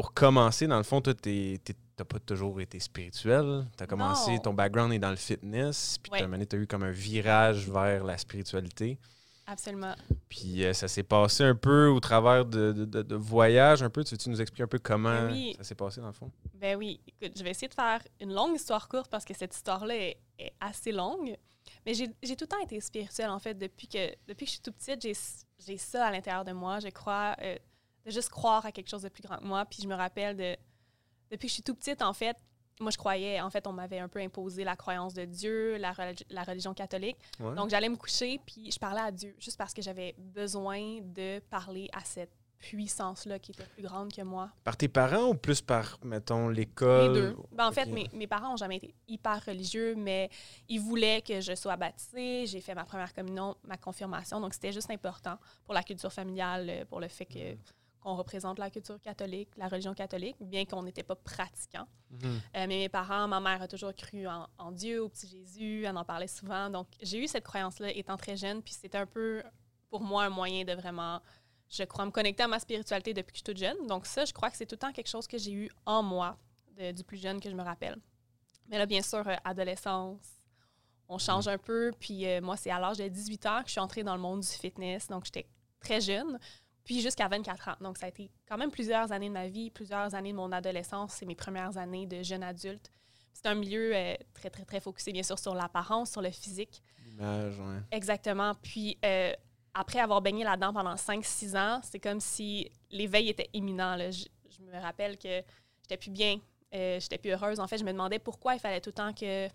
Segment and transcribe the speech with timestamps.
[0.00, 1.60] pour commencer, dans le fond, toi, tu
[1.98, 3.66] n'as pas toujours été spirituel.
[3.76, 6.10] Tu as commencé, ton background est dans le fitness, puis
[6.48, 8.98] tu as eu comme un virage vers la spiritualité.
[9.46, 9.94] Absolument.
[10.30, 14.02] Puis euh, ça s'est passé un peu au travers de, de, voyages, un peu.
[14.02, 16.30] Tu veux-tu nous expliquer un peu comment ben ça s'est passé dans le fond?
[16.54, 16.98] Ben oui.
[17.06, 20.16] Écoute, je vais essayer de faire une longue histoire courte parce que cette histoire-là est,
[20.60, 21.36] assez longue.
[21.84, 23.52] Mais j'ai tout le temps été spirituelle, en fait.
[23.52, 26.78] Depuis que, depuis que je suis tout petite, j'ai ça à l'intérieur de moi.
[26.80, 27.56] Je crois, euh,
[28.10, 29.64] de juste croire à quelque chose de plus grand que moi.
[29.64, 30.56] Puis je me rappelle de,
[31.30, 32.36] depuis que je suis tout petite, en fait,
[32.80, 35.94] moi, je croyais, en fait, on m'avait un peu imposé la croyance de Dieu, la,
[36.30, 37.18] la religion catholique.
[37.38, 41.40] Donc, j'allais me coucher, puis je parlais à Dieu, juste parce que j'avais besoin de
[41.50, 44.50] parler à cette puissance-là qui était plus grande que moi.
[44.64, 47.14] Par tes parents ou plus par, mettons, l'école?
[47.14, 47.36] Les deux.
[47.52, 50.30] Ben, en fait, mes, mes, parents n'ont jamais été hyper religieux, mais
[50.68, 52.46] ils voulaient que je sois baptisée.
[52.46, 54.40] J'ai fait ma première communion, ma confirmation.
[54.40, 57.56] Donc, c'était juste important pour la culture familiale, pour le fait que
[58.00, 61.86] qu'on représente la culture catholique, la religion catholique, bien qu'on n'était pas pratiquant.
[62.10, 62.20] Mhm.
[62.22, 65.96] Euh, mais mes parents, ma mère a toujours cru en, Dieu, au petit Jésus, elle
[65.96, 66.70] en parlait souvent.
[66.70, 69.42] Donc, j'ai eu cette croyance-là étant très jeune, puis c'était un peu,
[69.88, 71.20] pour moi, un moyen de vraiment,
[71.68, 73.86] je crois, me connecter à ma spiritualité depuis que je suis toute jeune.
[73.86, 76.02] Donc, ça, je crois que c'est tout le temps quelque chose que j'ai eu en
[76.02, 76.36] moi,
[76.94, 77.98] du plus jeune que je me rappelle.
[78.70, 80.24] Mais là, bien sûr, euh, adolescence,
[81.08, 81.54] on change mhm.
[81.54, 81.92] un peu.
[81.98, 84.22] Puis euh, moi, c'est à l'âge de 18 ans que je suis entrée dans le
[84.22, 85.08] monde du fitness.
[85.08, 85.46] Donc, j'étais
[85.80, 86.38] très jeune
[86.84, 87.76] puis jusqu'à 24 ans.
[87.80, 90.52] Donc, ça a été quand même plusieurs années de ma vie, plusieurs années de mon
[90.52, 92.90] adolescence c'est mes premières années de jeune adulte.
[93.32, 96.82] C'est un milieu euh, très, très, très focusé, bien sûr, sur l'apparence, sur le physique.
[97.06, 97.76] L'image, oui.
[97.90, 98.54] Exactement.
[98.62, 99.32] Puis, euh,
[99.74, 103.96] après avoir baigné là-dedans pendant 5-6 ans, c'est comme si l'éveil était imminent.
[104.10, 104.26] Je,
[104.62, 105.42] me rappelle que
[105.82, 106.38] j'étais plus bien,
[106.74, 107.60] euh, j'étais plus heureuse.
[107.60, 109.48] En fait, je me demandais pourquoi il fallait tout le temps que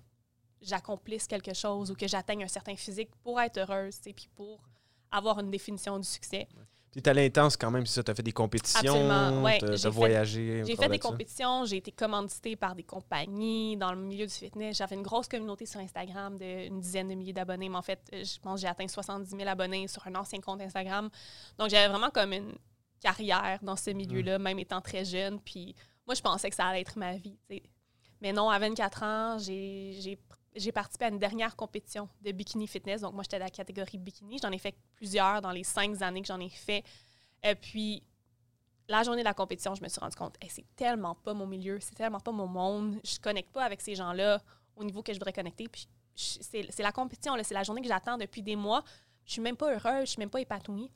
[0.61, 4.63] j'accomplisse quelque chose ou que j'atteigne un certain physique pour être heureuse, puis pour
[5.11, 6.47] avoir une définition du succès.
[6.95, 8.93] Tu es allé intense quand même, si ça, tu as fait des compétitions,
[9.59, 10.63] tu as voyagé.
[10.65, 14.77] J'ai fait des compétitions, j'ai été commanditée par des compagnies dans le milieu du fitness.
[14.77, 18.39] J'avais une grosse communauté sur Instagram d'une dizaine de milliers d'abonnés, mais en fait, je
[18.39, 21.09] pense que j'ai atteint 70 000 abonnés sur un ancien compte Instagram.
[21.57, 22.53] Donc, j'avais vraiment comme une
[23.01, 24.41] carrière dans ce milieu-là, mm.
[24.41, 25.39] même étant très jeune.
[25.41, 25.75] Puis
[26.07, 27.37] moi, je pensais que ça allait être ma vie.
[28.21, 30.17] Mais non, à 24 ans, j'ai
[30.55, 33.01] j'ai participé à une dernière compétition de bikini fitness.
[33.01, 34.39] Donc, moi, j'étais dans la catégorie bikini.
[34.41, 36.83] J'en ai fait plusieurs dans les cinq années que j'en ai fait.
[37.43, 38.03] Et euh, puis,
[38.87, 41.79] la journée de la compétition, je me suis rendu compte, c'est tellement pas mon milieu,
[41.79, 42.99] c'est tellement pas mon monde.
[43.03, 44.41] Je connecte pas avec ces gens-là
[44.75, 45.67] au niveau que je voudrais connecter.
[45.67, 48.83] Puis, c'est la compétition, c'est la journée que j'attends depuis des mois.
[49.25, 50.91] Je suis même pas heureuse, je suis même pas épanouie.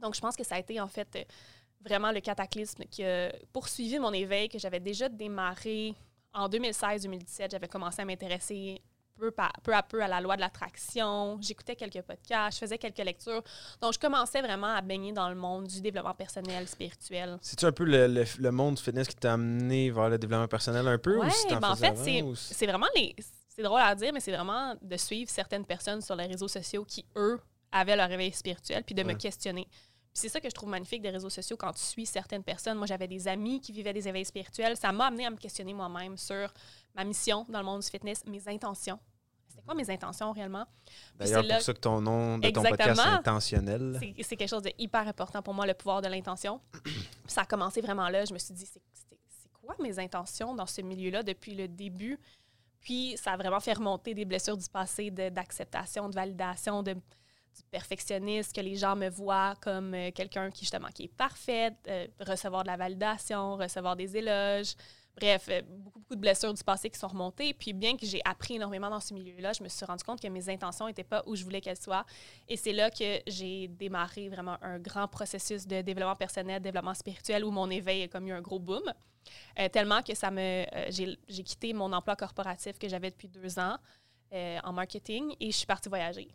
[0.00, 1.26] Donc, je pense que ça a été, en fait,
[1.80, 5.94] vraiment le cataclysme qui a poursuivi mon éveil, que j'avais déjà démarré
[6.34, 8.82] en 2016-2017, j'avais commencé à m'intéresser
[9.16, 11.38] peu, peu, à peu à la loi de l'attraction.
[11.40, 13.42] J'écoutais quelques podcasts, je faisais quelques lectures.
[13.80, 17.38] Donc, je commençais vraiment à baigner dans le monde du développement personnel, spirituel.
[17.40, 20.86] C'est-tu un peu le, le, monde du fitness qui t'a amené vers le développement personnel
[20.88, 21.18] un peu?
[21.18, 21.96] Oui, ben en fait,
[22.34, 23.14] c'est vraiment les...
[23.48, 26.84] C'est drôle à dire, mais c'est vraiment de suivre certaines personnes sur les réseaux sociaux
[26.84, 27.40] qui, eux,
[27.70, 29.68] avaient leur réveil spirituel, puis de me questionner
[30.14, 32.78] c'est ça que je trouve magnifique des réseaux sociaux quand tu suis certaines personnes.
[32.78, 34.76] Moi, j'avais des amis qui vivaient des éveils spirituels.
[34.76, 36.54] Ça m'a amené à me questionner moi-même sur
[36.94, 39.00] ma mission dans le monde du fitness, mes intentions.
[39.48, 40.66] C'était quoi mes intentions réellement?
[41.18, 43.98] D'ailleurs, pour ça que ton nom de ton podcast est intentionnel.
[44.22, 46.60] C'est quelque chose de hyper important pour moi, le pouvoir de l'intention.
[47.26, 48.24] ça a commencé vraiment là.
[48.24, 52.20] Je me suis dit, c'est quoi mes intentions dans ce milieu-là depuis le début?
[52.80, 56.94] Puis, ça a vraiment fait remonter des blessures du passé d'acceptation, de validation, de
[57.54, 61.72] du perfectionniste, que les gens me voient comme euh, quelqu'un qui justement qui est parfait,
[61.88, 64.74] euh, recevoir de la validation, recevoir des éloges.
[65.16, 67.54] Bref, euh, beaucoup, beaucoup de blessures du passé qui sont remontées.
[67.54, 70.26] Puis bien que j'ai appris énormément dans ce milieu-là, je me suis rendu compte que
[70.26, 72.04] mes intentions n'étaient pas où je voulais qu'elles soient.
[72.48, 77.44] Et c'est là que j'ai démarré vraiment un grand processus de développement personnel, développement spirituel,
[77.44, 78.92] où mon éveil a comme eu un gros boom.
[79.72, 83.76] tellement que ça me, j'ai quitté mon emploi corporatif que j'avais depuis deux ans
[84.32, 86.28] en marketing et je suis partie voyager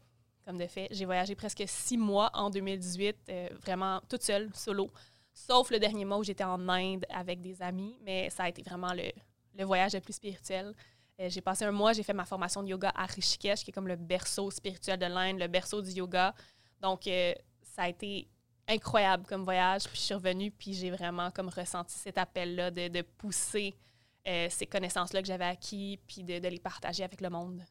[0.50, 0.88] comme de fait.
[0.90, 4.90] J'ai voyagé presque six mois en 2018, euh, vraiment toute seule, solo.
[5.32, 8.64] Sauf le dernier mois où j'étais en Inde avec des amis, mais ça a été
[8.64, 9.12] vraiment le,
[9.54, 10.74] le voyage le plus spirituel.
[11.20, 13.74] Euh, j'ai passé un mois, j'ai fait ma formation de yoga à Rishikesh, qui est
[13.74, 16.34] comme le berceau spirituel de l'Inde, le berceau du yoga.
[16.82, 17.32] Donc, euh,
[17.62, 18.28] ça a été
[18.68, 19.84] incroyable comme voyage.
[19.84, 23.76] Puis je suis revenue, puis j'ai vraiment comme ressenti cet appel-là de, de, pousser
[24.26, 27.64] ces connaissances-là que j'avais acquis, puis de, de les partager avec le monde.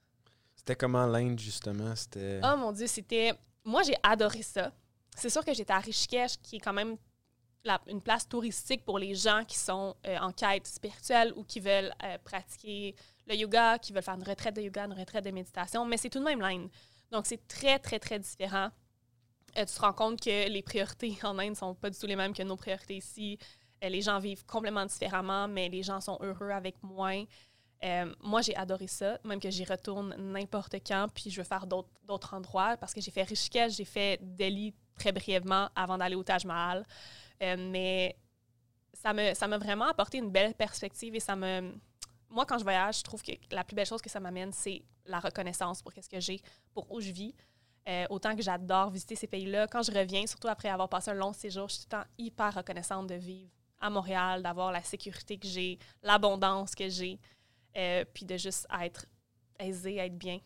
[0.68, 1.96] C'était comment l'Inde, justement?
[1.96, 2.42] C'était...
[2.44, 3.32] Oh mon Dieu, c'était...
[3.64, 4.70] Moi, j'ai adoré ça.
[5.16, 6.98] C'est sûr que j'étais à Rishikesh, qui est quand même
[7.86, 11.90] une place touristique pour les gens qui sont euh, en quête spirituelle ou qui veulent
[12.04, 12.94] euh, pratiquer
[13.26, 16.10] le yoga, qui veulent faire une retraite de yoga, une retraite de méditation, mais c'est
[16.10, 16.68] tout de même l'Inde.
[17.10, 18.68] Donc, c'est très, très, très différent.
[19.56, 22.06] Euh, tu te rends compte que les priorités en Inde ne sont pas du tout
[22.06, 23.38] les mêmes que nos priorités ici.
[23.80, 27.24] les gens vivent complètement différemment, mais les gens sont heureux avec moins.
[28.20, 32.34] Moi, j'ai adoré ça, même que j'y retourne n'importe quand, puis je veux faire d'autres
[32.34, 36.44] endroits parce que j'ai fait Rishikesh, j'ai fait Delhi très brièvement avant d'aller au Taj
[36.44, 36.84] Mahal.
[37.40, 38.16] mais
[38.92, 41.72] ça m'a ça vraiment apporté une belle perspective et ça me.
[42.30, 44.82] Moi, quand je voyage, je trouve que la plus belle chose que ça m'amène, c'est
[45.06, 46.40] la reconnaissance pour ce que j'ai,
[46.74, 47.34] pour où je vis.
[47.88, 51.14] Euh, autant que j'adore visiter ces pays-là, quand je reviens, surtout après avoir passé un
[51.14, 53.50] long séjour, je suis tout le temps hyper reconnaissante de vivre
[53.80, 57.18] à Montréal, d'avoir la sécurité que j'ai, l'abondance que j'ai,
[57.76, 59.06] euh, puis de juste être
[59.58, 60.40] aisée, être bien.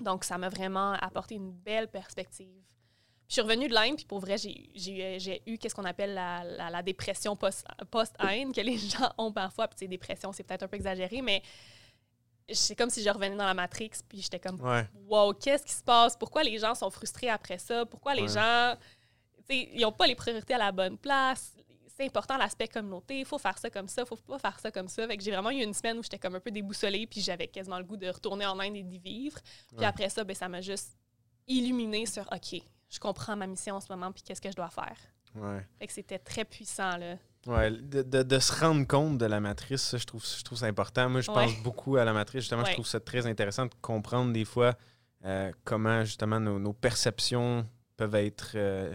[0.00, 2.64] Donc, ça m'a vraiment apporté une belle perspective
[3.28, 6.82] je suis revenue de l'Inde, puis pour vrai, j'ai eu qu'est-ce qu'on appelle la, la,
[6.82, 9.68] dépression post-Inde, que les gens ont parfois.
[9.68, 11.42] Puis, dépression, c'est peut-être un peu exagéré, mais
[12.52, 14.60] c'est comme si je revenais dans la Matrix, puis j'étais comme,
[15.08, 16.16] wow, qu'est-ce qui se passe?
[16.16, 17.86] Pourquoi les gens sont frustrés après ça?
[17.86, 18.74] Pourquoi les gens,
[19.48, 21.56] ils n'ont pas les priorités à la bonne place?
[21.96, 24.70] C'est important l'aspect communauté, il faut faire ça comme ça, il faut pas faire ça
[24.70, 25.06] comme ça.
[25.06, 27.46] Fait que j'ai vraiment eu une semaine où j'étais comme un peu déboussolée, puis j'avais
[27.46, 29.38] quasiment le goût de retourner en Inde et d'y vivre.
[29.76, 30.96] Puis après ça, ben, ça m'a juste
[31.46, 32.60] illuminé sur, OK,
[32.90, 34.96] je comprends ma mission en ce moment, puis qu'est-ce que je dois faire.
[35.36, 35.66] Ouais.
[35.78, 37.16] Fait que c'était très puissant, là.
[37.46, 40.58] Ouais, de, de, de, se rendre compte de la matrice, ça, je trouve, je trouve
[40.58, 41.10] ça important.
[41.10, 42.42] Moi, je pense beaucoup à la matrice.
[42.42, 44.74] Justement, je trouve ça très intéressant de comprendre des fois
[45.24, 47.66] euh, comment, justement, nos, nos, perceptions
[47.96, 48.94] peuvent être, euh,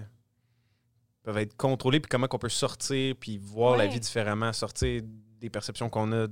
[1.24, 5.02] peuvent être contrôlées, puis comment on peut sortir, puis voir la vie différemment, sortir
[5.40, 6.28] des perceptions qu'on a,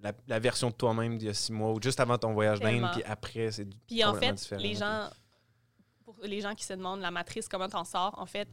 [0.00, 2.60] la, la version de toi-même d'il y a six mois, ou juste avant ton voyage
[2.60, 5.08] d'Inde, puis après, c'est Puis en fait, les gens
[6.22, 8.48] les gens qui se demandent la matrice, comment t'en sors, en fait,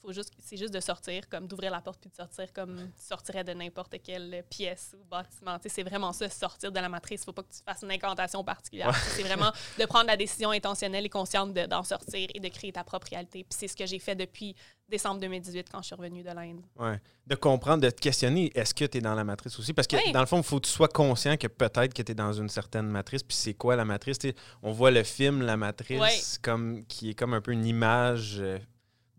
[0.00, 3.04] faut juste, c'est juste de sortir, comme d'ouvrir la porte puis de sortir comme tu
[3.04, 5.58] sortirais de n'importe quelle pièce ou bâtiment.
[5.66, 7.22] c'est vraiment ça, sortir de la matrice.
[7.22, 8.94] Il faut pas que tu fasses une incantation particulière.
[8.94, 12.84] C'est vraiment de prendre la décision intentionnelle et consciente d'en sortir et de créer ta
[12.84, 13.44] propre réalité.
[13.44, 14.54] Puis c'est ce que j'ai fait depuis
[14.88, 16.60] décembre 2018 quand je suis revenue de l'Inde.
[16.78, 17.00] Ouais.
[17.26, 19.72] De comprendre, de te questionner, est-ce que tu es dans la matrice aussi?
[19.72, 22.12] Parce que dans le fond, il faut que tu sois conscient que peut-être que tu
[22.12, 23.22] es dans une certaine matrice.
[23.22, 24.18] Puis c'est quoi la matrice?
[24.62, 28.36] on voit le film La Matrice comme qui est comme un peu une image.
[28.40, 28.58] Euh,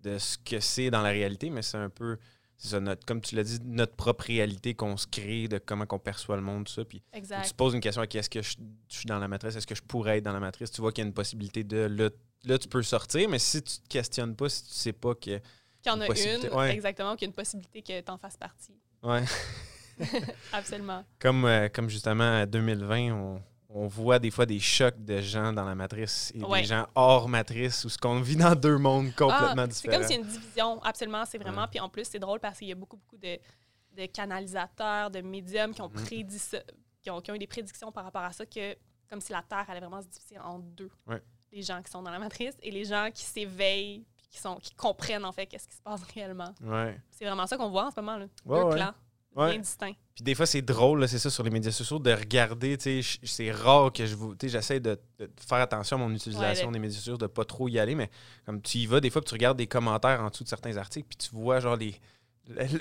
[0.03, 2.17] de ce que c'est dans la réalité, mais c'est un peu,
[2.57, 5.99] ça, notre, comme tu l'as dit, notre propre réalité qu'on se crée, de comment on
[5.99, 6.85] perçoit le monde, tout ça.
[6.85, 8.55] Puis tu te poses une question, est-ce que je,
[8.87, 10.71] suis dans la matrice, est-ce que je pourrais être dans la matrice?
[10.71, 12.09] Tu vois qu'il y a une possibilité de, là,
[12.45, 15.39] là, tu peux sortir, mais si tu te questionnes pas, si tu sais pas que...
[15.81, 18.35] Qu'il y en a une, exactement, qu'il y a une possibilité que tu en fasses
[18.35, 18.75] partie.
[19.01, 19.23] Ouais.
[20.53, 21.05] Absolument.
[21.19, 25.63] Comme, euh, comme justement, 2020, on, on voit des fois des chocs de gens dans
[25.63, 29.67] la matrice et des gens hors matrice ou ce qu'on vit dans deux mondes complètement
[29.67, 29.71] différents.
[29.71, 31.67] C'est comme s'il y a une division, absolument, c'est vraiment.
[31.67, 33.37] Puis en plus, c'est drôle parce qu'il y a beaucoup, beaucoup de,
[34.07, 36.03] canalisateurs, de médiums qui ont, mhm.
[36.03, 36.41] prédit
[37.01, 38.75] qui, ont, qui ont eu des prédictions par rapport à ça, que
[39.07, 40.91] comme si la Terre allait vraiment se diviser en deux.
[41.51, 44.73] Les gens qui sont dans la matrice et les gens qui s'éveillent qui, sont, qui
[44.75, 46.53] comprennent en fait qu'est-ce qui se passe réellement.
[47.09, 48.17] C'est vraiment ça qu'on voit en ce moment.
[48.17, 48.27] Là.
[48.45, 48.93] deux clans
[49.35, 49.95] bien distincts.
[50.15, 52.77] Puis des fois, c'est drôle, c'est ça, sur les médias sociaux, de regarder.
[52.79, 54.35] C'est rare que je vous.
[54.41, 57.79] J'essaie de, de, faire attention à mon utilisation des médias sociaux, de pas trop y
[57.79, 58.09] aller, mais
[58.45, 61.07] comme tu y vas, des fois, tu regardes des commentaires en dessous de certains articles,
[61.07, 61.95] puis tu vois, genre, les.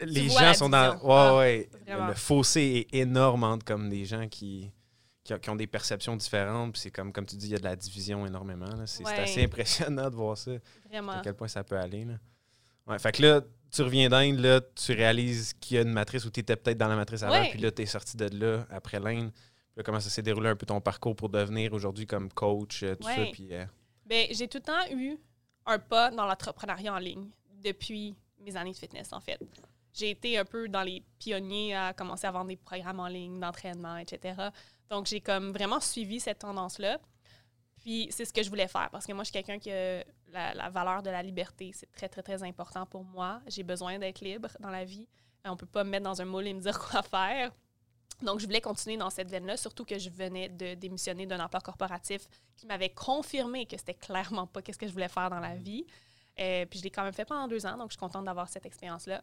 [0.07, 0.97] Les gens sont dans.
[0.97, 1.69] Ouais, ah, ouais.
[2.09, 4.73] Le fossé est énorme entre comme des gens qui,
[5.37, 6.73] qui, ont des perceptions différentes.
[6.73, 8.87] Puis c'est comme, comme tu dis, il y a de la division énormément.
[8.87, 10.53] C'est assez impressionnant de voir ça.
[10.89, 11.13] Vraiment.
[11.13, 12.05] À quel point ça peut aller.
[12.05, 12.15] Là.
[12.87, 16.25] Ouais, fait que là, tu reviens d'Inde, là, tu réalises qu'il y a une matrice
[16.25, 18.67] où tu étais peut-être dans la matrice avant, puis là, tu es sorti de là
[18.71, 19.31] après l'Inde.
[19.75, 22.97] Puis comment ça s'est déroulé un peu ton parcours pour devenir aujourd'hui comme coach, euh,
[22.97, 23.27] tout ça.
[23.33, 23.65] Puis, euh,
[24.07, 25.19] ben, j'ai tout le temps eu
[25.67, 27.29] un pas dans l'entrepreneuriat en ligne
[27.63, 29.39] depuis mes années de fitness, en fait.
[29.93, 33.39] J'ai été un peu dans les pionniers à commencer à vendre des programmes en ligne,
[33.39, 34.35] d'entraînement, etc.
[34.91, 36.99] Donc, j'ai comme vraiment suivi cette tendance-là.
[37.81, 40.05] Puis c'est ce que je voulais faire parce que moi, je suis quelqu'un qui a
[40.33, 41.71] la, valeur de la liberté.
[41.75, 43.41] C'est très, très, très important pour moi.
[43.47, 45.07] J'ai besoin d'être libre dans la vie.
[45.45, 47.53] On ne peut pas me mettre dans un moule et me dire quoi faire.
[48.23, 51.61] Donc, je voulais continuer dans cette veine-là, surtout que je venais de démissionner d'un emploi
[51.61, 52.27] corporatif
[52.57, 55.87] qui m'avait confirmé que c'était clairement pas ce que je voulais faire dans la vie.
[56.41, 58.49] Euh, puis je l'ai quand même fait pendant deux ans, donc je suis contente d'avoir
[58.49, 59.23] cette expérience-là.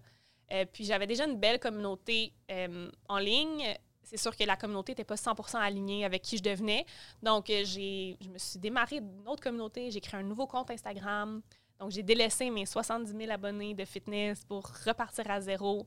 [0.54, 3.76] Euh, puis j'avais déjà une belle communauté euh, en ligne
[4.06, 6.86] c'est sûr que la communauté n'était pas 100% alignée avec qui je devenais.
[7.22, 9.92] Donc, euh, j'ai, je me suis démarrée d'une autre communauté.
[9.92, 11.42] J'ai créé un nouveau compte Instagram.
[11.80, 15.86] Donc, j'ai délaissé mes 70 000 abonnés de fitness pour repartir à zéro.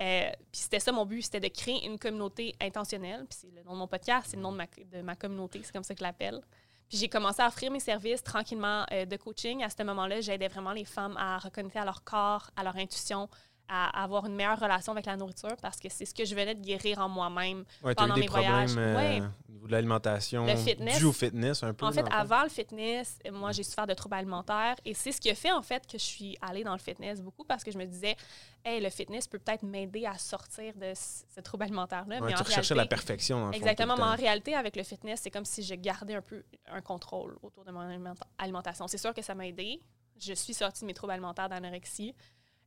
[0.00, 3.26] Euh, puis c'était ça mon but, c'était de créer une communauté intentionnelle.
[3.28, 5.84] Puis c'est le nom de mon podcast, c'est le nom de ma, communauté, c'est comme
[5.84, 6.40] ça que je l'appelle.
[6.88, 9.64] Puis j'ai commencé à offrir mes services tranquillement euh, de coaching.
[9.64, 13.28] À ce moment-là, j'aidais vraiment les femmes à reconnecter à leur corps, à leur intuition,
[13.68, 16.54] à avoir une meilleure relation avec la nourriture parce que c'est ce que je venais
[16.54, 18.70] de guérir en moi-même ouais, pendant eu mes des voyages.
[18.72, 19.20] problèmes Ouais.
[19.20, 21.84] euh, au niveau de l'alimentation, dû au fitness un peu.
[21.86, 25.30] En fait, avant le fitness, moi, j'ai souffert de troubles alimentaires et c'est ce qui
[25.30, 27.78] a fait en fait que je suis allée dans le fitness beaucoup parce que je
[27.78, 28.16] me disais,
[28.64, 32.16] hey, le fitness peut peut-être m'aider à sortir de ce trouble alimentaire-là.
[32.16, 34.76] Ouais, mais tu en recherchais réalité- la perfection dans le Exactement, mais en réalité, avec
[34.76, 38.26] le fitness, c'est comme si je gardais un peu un contrôle autour de mon alimenta-
[38.38, 38.86] alimentation.
[38.88, 39.80] C'est sûr que ça m'a aidé.
[40.18, 42.14] Je suis sortie de mes troubles alimentaires d'anorexie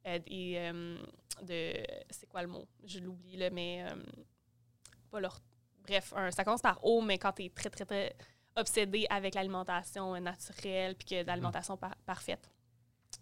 [0.07, 0.97] euh, et euh,
[1.41, 1.73] de.
[2.09, 2.65] C'est quoi le mot?
[2.85, 3.83] Je l'oublie, là, mais.
[3.89, 3.95] euh,
[5.11, 5.39] pas leur.
[5.83, 8.15] Bref, un- ça commence par O, mais quand tu es très, très, très
[8.55, 12.49] obsédé avec l'alimentation euh, naturelle puis que de l'alimentation par- parfaite.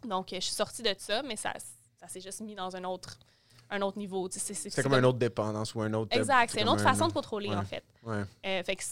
[0.06, 1.54] Donc, euh, je suis sortie de ça, mais ça,
[2.00, 3.18] ça s'est juste mis dans un autre,
[3.70, 4.28] un autre niveau.
[4.32, 6.16] C'est- comme une autre dépendance ou un autre.
[6.18, 7.56] Exact, c'est une autre un- façon de contrôler, ouais.
[7.56, 7.84] en fait.
[8.04, 8.24] Ouais.
[8.46, 8.84] Euh, fait que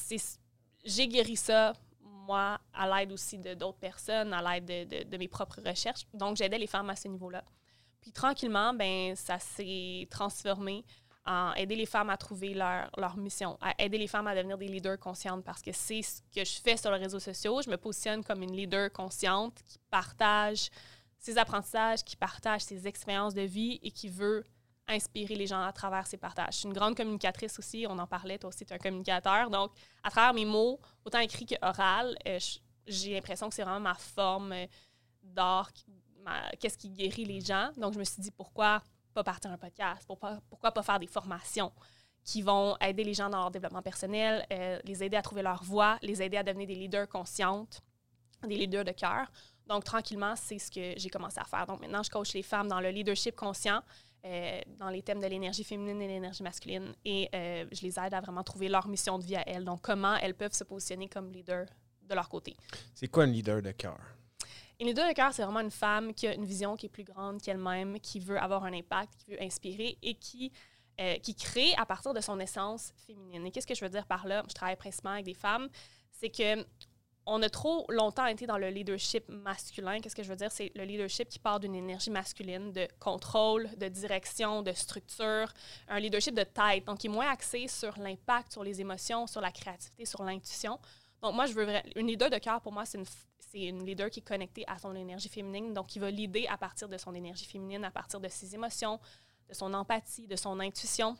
[0.85, 5.17] j'ai guéri ça, moi, à l'aide aussi de d'autres personnes, à l'aide de, de- de
[5.17, 6.05] mes propres recherches.
[6.13, 7.43] Donc, j'aidais les femmes à ce niveau-là.
[8.05, 10.85] Puis tranquillement, ben ça s'est transformé
[11.25, 14.59] en aider les femmes à trouver leur, leur mission, à aider les femmes à devenir
[14.59, 17.63] des leaders conscientes parce que c'est ce que je fais sur les réseaux sociaux.
[17.63, 20.69] Je me positionne comme une leader consciente qui partage
[21.17, 24.43] ses apprentissages, qui partage ses expériences de vie et qui veut
[24.87, 26.53] inspirer les gens à travers ses partages.
[26.53, 29.49] Je suis une grande communicatrice aussi, on en parlait, toi aussi tu es un communicateur.
[29.49, 29.71] Donc,
[30.03, 32.37] à travers mes mots, autant écrit que oral, euh,
[32.85, 34.67] j'ai l'impression que c'est vraiment ma forme euh,
[35.23, 35.71] d'art,
[36.59, 37.71] qu'est-ce qui guérit les gens.
[37.77, 38.81] Donc, je me suis dit, pourquoi
[39.13, 40.05] pas partir un podcast?
[40.07, 41.71] Pourquoi, pas faire des formations
[42.23, 45.63] qui vont aider les gens dans leur développement personnel, euh, les aider à trouver leur
[45.63, 47.81] voie, les aider à devenir des leaders conscientes,
[48.47, 49.31] des leaders de cœur.
[49.67, 51.65] Donc, tranquillement, c'est ce que j'ai commencé à faire.
[51.67, 53.81] Donc, maintenant, je coach les femmes dans le leadership conscient,
[54.25, 56.95] euh, dans les thèmes de l'énergie féminine et l'énergie masculine.
[57.05, 59.63] Et euh, je les aide à vraiment trouver leur mission de vie à elles.
[59.63, 61.67] Donc, comment elles peuvent se positionner comme leader
[62.07, 62.55] de leur côté.
[62.93, 63.99] C'est quoi un leader de cœur?
[64.79, 67.05] Une leader de cœur, c'est vraiment une femme qui a une vision qui est plus
[67.05, 70.51] grande qu'elle-même, qui veut avoir un impact, qui veut inspirer et qui,
[70.99, 73.45] euh, qui crée à partir de son essence féminine.
[73.45, 74.43] Et qu'est-ce que je veux dire par là?
[74.49, 75.69] Je travaille principalement avec des femmes.
[76.11, 76.65] C'est que
[77.27, 79.99] on a trop longtemps été dans le leadership masculin.
[79.99, 80.51] Qu'est-ce que je veux dire?
[80.51, 85.51] C'est le leadership qui part d'une énergie masculine de contrôle, de direction, de structure,
[85.87, 89.41] un leadership de tête, donc qui est moins axé sur l'impact, sur les émotions, sur
[89.41, 90.79] la créativité, sur l'intuition.
[91.21, 93.05] Donc, moi, je veux une leader de cœur, pour moi, c'est une,
[93.55, 96.57] c'est une leader qui est connectée à son énergie féminine, donc qui va leader à
[96.57, 98.99] partir de son énergie féminine, à partir de ses émotions,
[99.47, 101.15] de son empathie, de son intuition,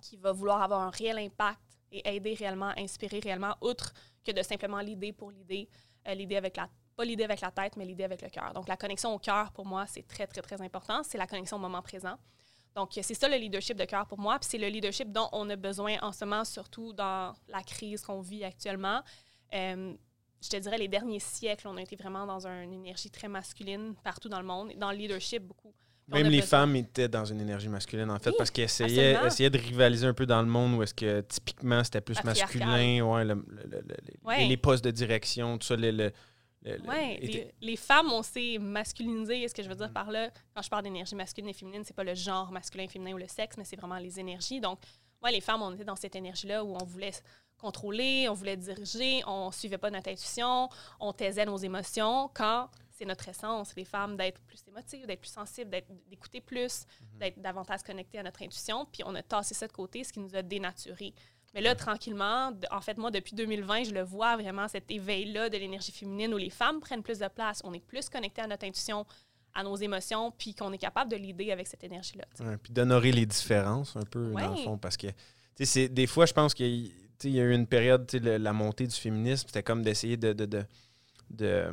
[0.00, 3.92] qui va vouloir avoir un réel impact et aider réellement, inspirer réellement, outre
[4.24, 5.68] que de simplement l'idée pour l'idée,
[6.06, 8.52] euh, l'idée avec la pas l'idée avec la tête, mais l'idée avec le cœur.
[8.54, 11.02] Donc, la connexion au cœur, pour moi, c'est très, très, très important.
[11.02, 12.14] C'est la connexion au moment présent.
[12.76, 14.38] Donc, c'est ça le leadership de cœur pour moi.
[14.38, 18.02] Puis c'est le leadership dont on a besoin en ce moment, surtout dans la crise
[18.02, 19.02] qu'on vit actuellement.
[19.52, 19.96] Euh,
[20.44, 23.94] je te dirais, les derniers siècles, on a été vraiment dans une énergie très masculine
[24.04, 25.72] partout dans le monde, dans le leadership beaucoup.
[26.10, 28.64] Puis Même les besoin- femmes étaient dans une énergie masculine, en fait, Oui, parce qu'elles
[28.66, 32.22] essayaient, essayaient de rivaliser un peu dans le monde où est-ce que typiquement c'était plus
[32.22, 34.46] masculin, ouais, le- le- le- le- les- Ouais.
[34.46, 35.76] les postes de direction, tout ça.
[35.76, 36.12] le- le-
[36.62, 39.48] le- le- Oui, était- les, les femmes, on s'est masculinisé.
[39.48, 41.96] Ce que je veux dire par là, quand je parle d'énergie masculine et féminine, c'est
[41.96, 44.60] pas le genre masculin, féminin ou le sexe, mais c'est vraiment les énergies.
[44.60, 44.78] Donc,
[45.24, 47.12] moi, les femmes, on était dans cette énergie-là où on voulait
[47.56, 50.68] contrôler, on voulait diriger, on suivait pas notre intuition,
[51.00, 55.32] on taisait nos émotions quand c'est notre essence, les femmes, d'être plus émotives, d'être plus
[55.32, 55.70] sensibles,
[56.10, 58.84] d'écouter plus, d'être davantage connectées à notre intuition.
[58.84, 61.14] Puis on a tassé ça de côté, ce qui nous a dénaturés.
[61.54, 65.56] Mais là, tranquillement, en fait, moi, depuis 2020, je le vois vraiment, cet éveil-là de
[65.56, 68.66] l'énergie féminine où les femmes prennent plus de place, on est plus connecté à notre
[68.66, 69.06] intuition,
[69.54, 72.24] à nos émotions, puis qu'on est capable de l'idée avec cette énergie-là.
[72.40, 74.64] Ouais, puis d'honorer les différences un peu, dans le Ouais.
[74.64, 75.06] fond, parce que,
[75.86, 78.10] des fois, je pense qu'il y a- tu sais, il y a eu une période,
[78.12, 80.64] le- la montée du féminisme, c'était comme d'essayer de, de, de,
[81.30, 81.72] de,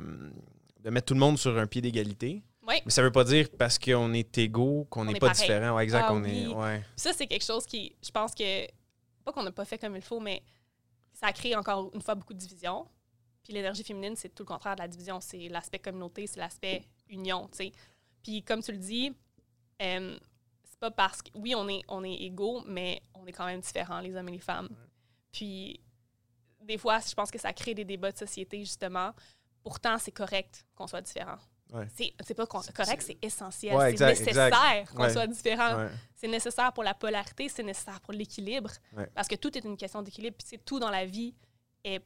[0.81, 2.43] de mettre tout le monde sur un pied d'égalité.
[2.67, 2.75] Oui.
[2.85, 5.41] Mais ça veut pas dire parce qu'on est égaux qu'on On n'est est pas pareil.
[5.41, 5.75] différent.
[5.75, 6.43] Ouais, exact, Ah on oui.
[6.43, 6.47] est.
[6.47, 6.83] Ouais.
[6.95, 8.67] Ça, c'est quelque chose qui, je pense que,
[9.25, 10.43] pas qu'on n'a pas fait comme il faut, mais
[11.13, 12.87] ça a créé encore une fois beaucoup de division.
[13.43, 15.19] Puis l'énergie féminine, c'est tout le contraire de la division.
[15.19, 17.71] C'est l'aspect communauté, c'est l'aspect union, tu sais.
[18.23, 19.15] Puis comme tu le dis,
[19.81, 20.17] euh,
[20.63, 23.61] c'est pas parce que, oui, on est, on est égaux, mais on est quand même
[23.61, 24.69] différents, les hommes et les femmes.
[25.31, 25.79] Puis
[26.61, 29.13] des fois, je pense que ça crée des débats de société, justement.
[29.63, 31.37] Pourtant, c'est correct qu'on soit différents.
[31.71, 31.87] Ouais.
[31.95, 33.75] C'est pas correct, c'est essentiel.
[33.75, 35.77] Ouais, c'est nécessaire qu'on soit différents.
[35.77, 35.89] Ouais.
[36.15, 38.71] C'est nécessaire pour la polarité, c'est nécessaire pour l'équilibre.
[39.15, 40.35] Parce que tout est une question d'équilibre.
[40.37, 41.33] Puis tout dans la vie
[41.83, 42.03] est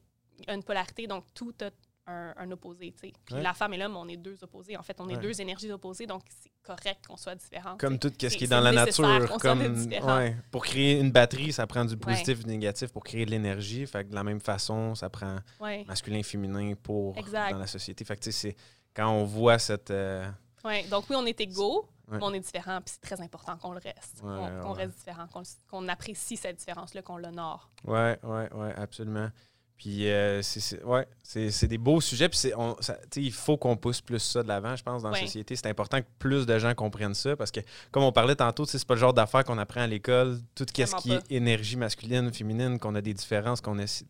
[0.47, 1.71] une polarité, donc tout a
[2.07, 2.91] un, un opposé.
[2.91, 3.41] Puis Ouais.
[3.41, 4.77] la femme et l'homme, on est deux opposés.
[4.77, 5.21] En fait, on est Ouais.
[5.21, 7.77] deux énergies opposées, donc c'est correct qu'on soit différents.
[7.77, 9.37] Comme tout ce qui est dans la nature.
[9.39, 13.25] Comme, ouais, pour créer une batterie, ça prend du positif et du négatif pour créer
[13.25, 13.85] de l'énergie.
[13.87, 15.83] Fait que de la même façon, ça prend Ouais.
[15.87, 17.51] masculin féminin pour Exact.
[17.51, 18.03] dans la société.
[18.05, 18.55] Fait que c'est
[18.93, 19.91] quand on voit cette.
[19.91, 20.29] euh,
[20.63, 20.83] Ouais.
[20.89, 21.87] Donc oui, on est égaux,
[22.21, 25.25] On est différent, puis c'est très important qu'on le reste, qu'on reste différent,
[25.67, 27.69] qu'on apprécie cette différence-là, qu'on l'honore.
[27.83, 29.29] Oui, oui, oui, absolument.
[29.77, 32.29] Puis, euh, c'est ouais, des beaux sujets.
[32.29, 32.75] Puis, on,
[33.17, 35.55] il faut qu'on pousse plus ça de l'avant, je pense, dans la société.
[35.55, 37.59] C'est important que plus de gens comprennent ça parce que,
[37.91, 40.39] comme on parlait tantôt, c'est pas le genre d'affaires qu'on apprend à l'école.
[40.55, 44.03] Tout ce qui est énergie masculine, féminine, qu'on a des différences, qu'on a.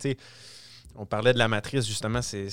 [0.97, 2.47] On parlait de la matrice, justement, c'est.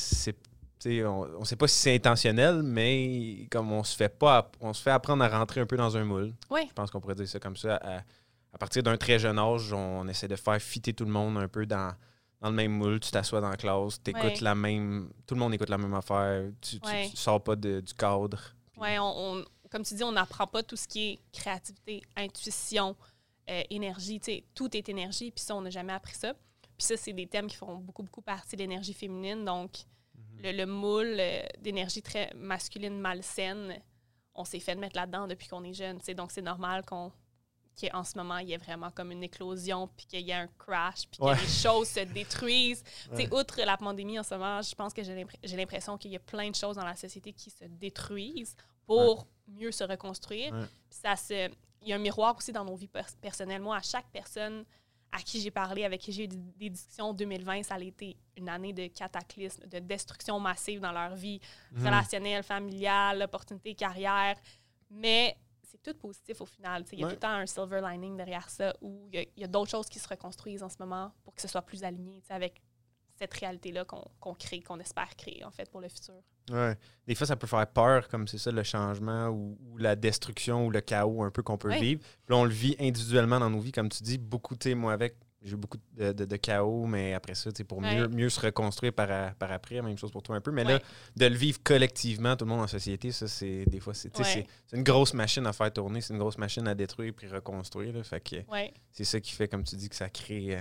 [0.84, 4.82] On ne sait pas si c'est intentionnel, mais comme on se fait pas, on se
[4.82, 6.32] fait apprendre à rentrer un peu dans un moule.
[6.50, 7.76] Je pense qu'on pourrait dire ça comme ça.
[7.76, 8.02] À,
[8.52, 11.48] à partir d'un très jeune âge, on essaie de faire fitter tout le monde un
[11.48, 11.92] peu dans,
[12.42, 15.10] dans le même moule, tu t'assois dans la classe, tu écoutes la même.
[15.26, 18.40] Tout le monde écoute la même affaire, tu, ne sors pas du cadre.
[18.76, 22.96] Oui, on, comme tu dis, on n'apprend pas tout ce qui est créativité, intuition,
[23.48, 24.20] euh, énergie.
[24.54, 26.34] Tout est énergie, puis ça, on n'a jamais appris ça.
[26.76, 29.44] Puis ça, c'est des thèmes qui font beaucoup, beaucoup partie de l'énergie féminine.
[29.44, 29.78] Donc,
[30.16, 30.56] mhm.
[30.56, 33.80] le, moule euh, d'énergie très masculine, malsaine,
[34.34, 35.98] on s'est fait mettre là-dedans depuis qu'on est jeune.
[36.16, 37.12] Donc, c'est normal qu'on
[37.80, 40.48] qu'en ce moment, il y a vraiment comme une éclosion, puis qu'il y a un
[40.58, 42.82] crash, puis que les choses se détruisent.
[43.32, 46.50] Outre la pandémie en ce moment, je pense que j'ai l'impression qu'il y a plein
[46.50, 50.54] de choses dans la société qui se détruisent pour mieux se reconstruire.
[50.90, 51.50] ça se...
[51.84, 53.60] Il y a un miroir aussi dans nos vies personnelles.
[53.60, 54.64] Moi, à chaque personne
[55.12, 58.48] à qui j'ai parlé, avec qui j'ai eu des discussions, 2020, ça a été une
[58.48, 61.38] année de cataclysme, de destruction massive dans leur vie
[61.72, 61.84] mhm.
[61.84, 64.36] relationnelle, familiale, opportunité, carrière.
[64.90, 65.36] Mais
[65.72, 66.84] c'est tout positif au final.
[66.92, 69.46] Il y a tout le temps un silver lining derrière ça où il y a,
[69.46, 72.60] d'autres choses qui se reconstruisent en ce moment pour que ce soit plus aligné avec
[73.14, 76.20] cette réalité-là qu'on crée, qu'on espère créer en fait pour le futur.
[76.50, 76.76] Ouais.
[77.06, 80.70] Des fois, ça peut faire peur, comme c'est ça, le changement ou, la destruction ou
[80.70, 82.00] le chaos un peu qu'on peut vivre.
[82.00, 84.18] Puis là, on le vit individuellement dans nos vies, comme tu dis.
[84.18, 88.28] Beaucoup, tu moi, avec j'ai eu beaucoup de, chaos, mais après ça, pour mieux, mieux
[88.28, 90.50] se reconstruire par, par après, même chose pour toi un peu.
[90.50, 90.78] Mais là,
[91.16, 94.12] de le vivre collectivement, tout le monde en société, ça, c'est des fois, c'est
[94.72, 98.04] une grosse machine à faire tourner, c'est une grosse machine à détruire puis reconstruire.
[98.04, 98.36] fait que
[98.90, 100.56] c'est ça qui fait, comme tu dis, que ça crée.
[100.56, 100.60] Euh,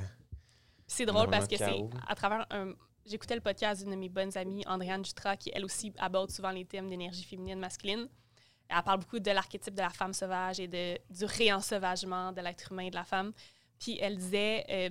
[0.88, 2.74] c'est drôle parce que c'est à travers un.
[3.04, 6.52] J'écoutais le podcast d'une de mes bonnes amies, Andréane Jutra, qui elle aussi aborde souvent
[6.52, 8.08] les thèmes d'énergie féminine, masculine.
[8.70, 12.72] Elle parle beaucoup de l'archétype de la femme sauvage et de, du réensauvagement de l'être
[12.72, 13.34] humain et de la femme.
[13.82, 14.90] Puis elle disait euh,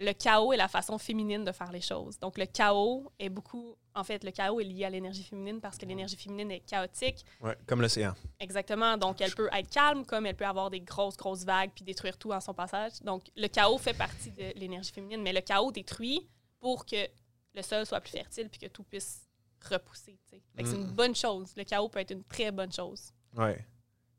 [0.00, 2.18] le chaos est la façon féminine de faire les choses.
[2.18, 3.76] Donc le chaos est beaucoup.
[3.94, 7.24] En fait, le chaos est lié à l'énergie féminine parce que l'énergie féminine est chaotique.
[7.40, 8.14] Oui, comme l'océan.
[8.40, 8.96] Exactement.
[8.96, 12.18] Donc elle peut être calme, comme elle peut avoir des grosses, grosses vagues puis détruire
[12.18, 13.00] tout en son passage.
[13.02, 16.28] Donc le chaos fait partie de l'énergie féminine, mais le chaos détruit
[16.58, 17.06] pour que
[17.54, 19.28] le sol soit plus fertile puis que tout puisse
[19.70, 20.18] repousser.
[20.26, 20.94] C'est une mm.
[20.94, 21.52] bonne chose.
[21.56, 23.12] Le chaos peut être une très bonne chose.
[23.36, 23.52] Oui.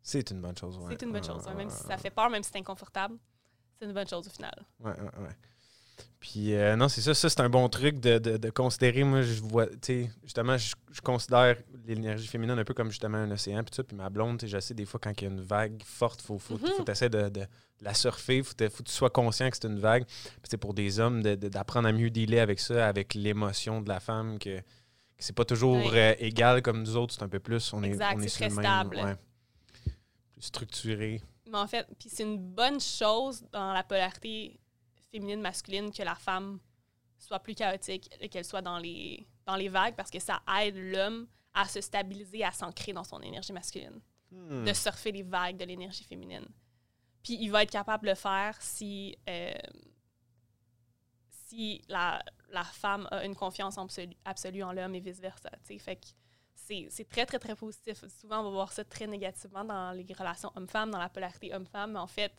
[0.02, 0.80] C'est une bonne chose.
[0.90, 3.18] C'est une bonne chose, même si ça fait peur, même si c'est inconfortable
[3.84, 4.54] c'est une bonne chose au final.
[4.80, 5.36] Ouais, ouais, ouais.
[6.20, 9.04] Puis euh, non, c'est ça, ça c'est un bon truc de, de, considérer.
[9.04, 13.30] Moi, je vois, tu sais, justement, je, considère l'énergie féminine un peu comme justement un
[13.32, 13.84] océan, puis ça.
[13.84, 15.84] Puis ma blonde, tu sais, je sais des fois quand il y a une vague
[15.84, 16.78] forte, faut, faut, mm-hmm.
[16.78, 17.46] faut essayer de, de,
[17.82, 20.06] la surfer, faut, faut que tu sois conscient que c'est une vague.
[20.06, 24.00] Puis c'est pour des hommes d'apprendre à mieux dealer avec ça, avec l'émotion de la
[24.00, 24.64] femme, que, que
[25.20, 28.20] c'est pas toujours euh, égal comme nous autres, c'est un peu plus, on est, on
[28.22, 29.06] est, sur le même.
[29.06, 29.18] Ouais,
[30.32, 31.22] plus structuré.
[31.54, 34.60] Mais en fait, puis c'est une bonne chose dans la polarité
[35.12, 36.60] féminine-masculine que la femme
[37.20, 40.76] soit plus chaotique et qu'elle soit dans les, dans les vagues parce que ça aide
[40.76, 44.66] l'homme à se stabiliser, à s'ancrer dans son énergie masculine, hmm.
[44.66, 46.48] de surfer les vagues de l'énergie féminine.
[47.22, 49.54] Puis il va être capable de le faire si, euh,
[51.30, 55.52] si la, la, femme a une confiance absolue, absolue en l'homme et vice-versa.
[55.62, 56.08] Fait que
[56.68, 58.04] c'est très, très, très positif.
[58.20, 61.94] Souvent, on va voir ça très négativement dans les relations homme-femme, dans la polarité homme-femme,
[61.94, 62.32] mais en fait,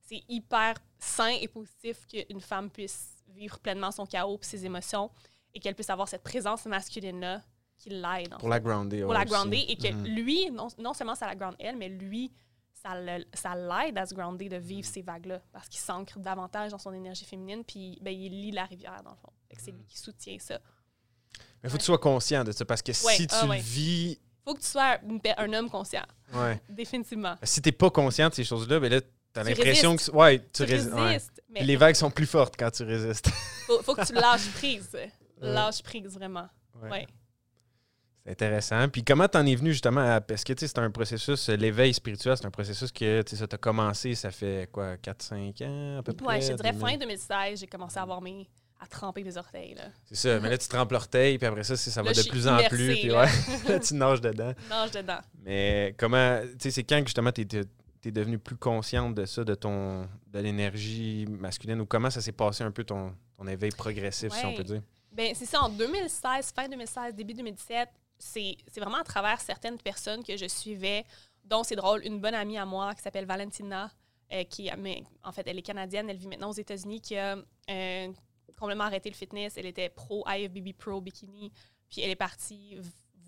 [0.00, 5.10] c'est hyper sain et positif qu'une femme puisse vivre pleinement son chaos et ses émotions
[5.54, 7.42] et qu'elle puisse avoir cette présence masculine-là
[7.76, 8.34] qui l'aide.
[8.38, 9.02] Pour la grounder.
[9.02, 10.14] Pour la grounder et que mm-hmm.
[10.14, 12.32] lui, non, non, seulement ça la ground elle, mais lui,
[12.72, 16.92] ça l'aide à se grounder de vivre ces vagues-là parce qu'il s'ancre davantage dans son
[16.92, 19.32] énergie féminine puis ben, il lit la rivière, dans le fond.
[19.58, 20.60] C'est lui qui soutient ça.
[21.62, 24.18] Mais il faut que tu sois conscient de ça parce que si tu ah, vis.
[24.44, 24.98] faut que tu sois
[25.38, 26.04] un homme conscient.
[26.32, 26.60] Ouais.
[26.68, 27.36] Définitivement.
[27.42, 30.10] Si tu n'es pas conscient de ces choses-là, ben là, tu as l'impression que.
[30.12, 31.42] Ouais, tu, résistes.
[31.50, 33.28] Les vagues sont plus fortes quand tu résistes.
[33.66, 34.96] faut, faut que tu lâches prise.
[35.40, 36.48] Lâche prise, vraiment.
[36.82, 37.06] Ouais.
[38.24, 38.88] C'est intéressant.
[38.88, 40.20] Puis comment t'en es venu justement à.
[40.20, 44.30] Parce que c'est un processus, l'éveil spirituel, c'est un processus que ça t'a commencé, ça
[44.30, 46.26] fait quoi, 4-5 ans à peu près?
[46.26, 48.48] Ouais, je dirais fin 2016, j'ai commencé à avoir mes
[48.80, 49.76] à tremper mes orteils.
[50.04, 50.40] C'est ça.
[50.40, 52.94] Mais là, tu trempes l'orteil, puis après ça, ça va de plus en plus.
[52.94, 53.26] Puis ouais,
[53.68, 54.52] là, tu nages dedans.
[54.70, 55.20] Nage dedans.
[55.42, 59.54] Mais comment, tu sais, c'est quand justement tu es, devenu plus consciente de ça, de
[59.54, 64.32] ton de l'énergie masculine, ou comment ça s'est passé un peu ton, ton éveil progressif,
[64.32, 64.82] si on peut dire?
[65.12, 67.88] Ben, c'est ça, en 2016, fin 2016, début 2017,
[68.18, 71.04] c'est vraiment à travers certaines personnes que je suivais
[71.44, 73.90] Donc, c'est drôle, une bonne amie à moi qui s'appelle Valentina,
[74.32, 77.36] euh, qui, mais, en fait, elle est canadienne, elle vit maintenant aux États-Unis, qui a
[77.70, 78.12] euh,
[78.58, 79.56] complètement arrêté le fitness.
[79.56, 81.52] Elle était pro IFBB Pro Bikini,
[81.88, 82.76] puis elle est partie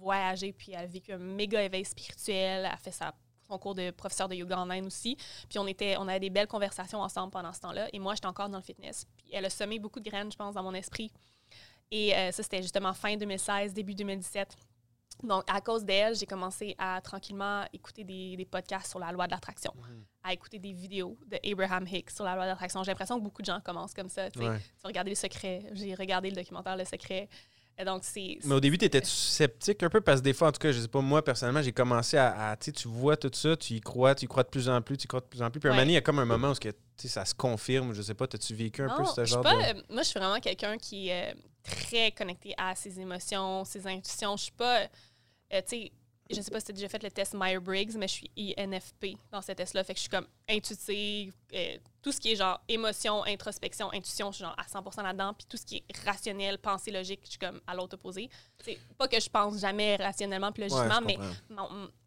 [0.01, 3.14] voyager, puis elle a vécu un méga éveil spirituel, elle a fait sa,
[3.47, 5.16] son cours de professeur de yoga en Inde aussi.
[5.49, 8.27] Puis on, était, on avait des belles conversations ensemble pendant ce temps-là, et moi, j'étais
[8.27, 9.07] encore dans le fitness.
[9.16, 11.12] Puis elle a semé beaucoup de graines, je pense, dans mon esprit.
[11.90, 14.57] Et euh, ça, c'était justement fin 2016, début 2017.
[15.22, 19.26] Donc, à cause d'elle, j'ai commencé à tranquillement écouter des, des, podcasts sur la loi
[19.26, 20.04] de l'attraction, mhm.
[20.22, 22.83] à écouter des vidéos de Abraham Hicks sur la loi de l'attraction.
[22.83, 24.30] J'ai l'impression que beaucoup de gens commencent comme ça.
[24.30, 27.28] Tu as regardé Le Secret, j'ai regardé le documentaire Le Secret.
[27.85, 28.38] Donc, c'est.
[28.44, 30.00] Mais au début, tu étais sceptique un peu?
[30.00, 32.56] Parce que des fois, en tout cas, je sais pas, moi, personnellement, j'ai commencé à.
[32.61, 35.04] tu vois tout ça, tu y crois, tu y crois de plus en plus, tu
[35.04, 35.61] y crois de plus en plus.
[35.61, 36.70] Puis à un moment il y a comme un moment où que,
[37.09, 39.83] ça se confirme, je sais pas, as-tu vécu un peu ce genre pas, de.
[39.88, 44.37] moi, je suis vraiment quelqu'un qui est très connecté à ses émotions, ses intuitions.
[44.37, 44.88] Je suis pas.
[45.53, 45.93] Euh, tu sais,
[46.31, 49.17] je sais pas si tu as déjà fait le test Meyer-Briggs, mais je suis INFP
[49.33, 49.83] dans ce test-là.
[49.85, 51.35] Fait que je suis comme intuitive.
[51.55, 55.35] Euh, tout ce qui est genre émotion, introspection, intuition, je suis genre à 100 là-dedans.
[55.35, 58.31] Puis tout ce qui est rationnel, pensée logique, je suis comme à l'autre opposé.
[58.65, 61.19] C'est pas que je pense jamais rationnellement puis logiquement, mais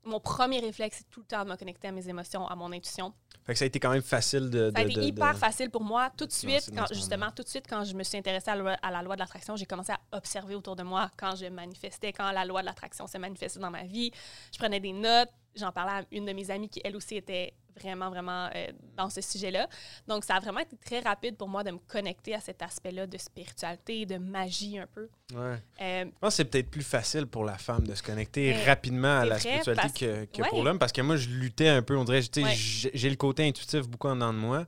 [0.06, 2.72] mon, premier réflexe, c'est tout le temps de me connecter à mes émotions, à mon
[2.72, 3.14] intuition.
[3.46, 4.72] Fait que ça a été quand même facile de.
[4.74, 6.12] Ça a été hyper facile pour moi.
[6.18, 9.02] Tout de suite, quand, justement, tout de suite, quand je me suis intéressée à, la
[9.02, 12.46] loi de l'attraction, j'ai commencé à observer autour de moi quand je manifestais, quand la
[12.46, 14.12] loi de l'attraction se manifestait dans ma vie.
[14.52, 15.30] Je prenais des notes.
[15.56, 19.10] J'en parlais à une de mes amies qui, elle aussi, était vraiment, vraiment euh, dans
[19.10, 19.68] ce sujet-là.
[20.08, 23.08] Donc, ça a vraiment été très rapide pour moi de me connecter à cet aspect-là
[23.08, 25.10] de spiritualité, de magie un peu.
[25.34, 25.58] Ouais.
[25.82, 29.20] Euh, je pense que c'est peut-être plus facile pour la femme de se connecter rapidement
[29.20, 32.22] à la spiritualité que, pour l'homme, parce que moi, je luttais un peu, on dirait,
[32.22, 34.66] j'ai le côté intuitif beaucoup en dedans de moi.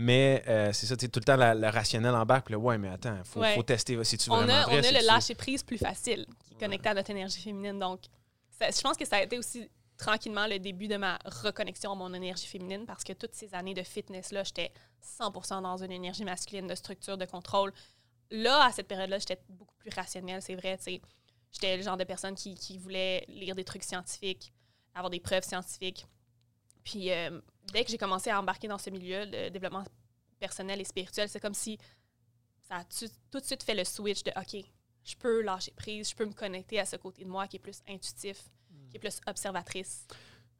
[0.00, 2.40] Mais euh, c'est ça, tu tout le temps le rationnel en bas.
[2.40, 4.36] Puis là, ouais, mais attends, il faut, faut, tester si tu veux.
[4.36, 7.80] On a, on a le lâcher-prise plus facile qui est connecté à notre énergie féminine.
[7.80, 8.02] Donc,
[8.60, 12.14] je pense que ça a été aussi tranquillement le début de ma reconnexion à mon
[12.14, 14.72] énergie féminine parce que toutes ces années de fitness-là, j'étais
[15.20, 17.72] 100% dans une énergie masculine de structure, de contrôle.
[18.30, 20.78] Là, à cette période-là, j'étais beaucoup plus rationnelle, c'est vrai.
[21.52, 24.52] J'étais le genre de personne qui, voulait lire des trucs scientifiques,
[24.94, 26.06] avoir des preuves scientifiques.
[26.84, 27.40] Puis euh,
[27.72, 29.84] dès que j'ai commencé à embarquer dans ce milieu, le développement
[30.38, 31.76] personnel et spirituel, c'est comme si
[32.68, 34.64] ça a tout de suite fait le switch de OK,
[35.02, 37.60] je peux lâcher prise, je peux me connecter à ce côté de moi qui est
[37.60, 38.44] plus intuitif,
[38.88, 40.06] qui est plus observatrice.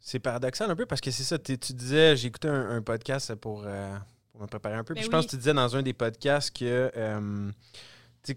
[0.00, 3.64] C'est paradoxal un peu parce que c'est ça, tu disais, j'ai écouté un, podcast pour,
[3.66, 3.96] euh,
[4.30, 4.94] pour, me préparer un peu.
[4.94, 7.50] Puis ben je pense que tu disais dans un des podcasts que euh,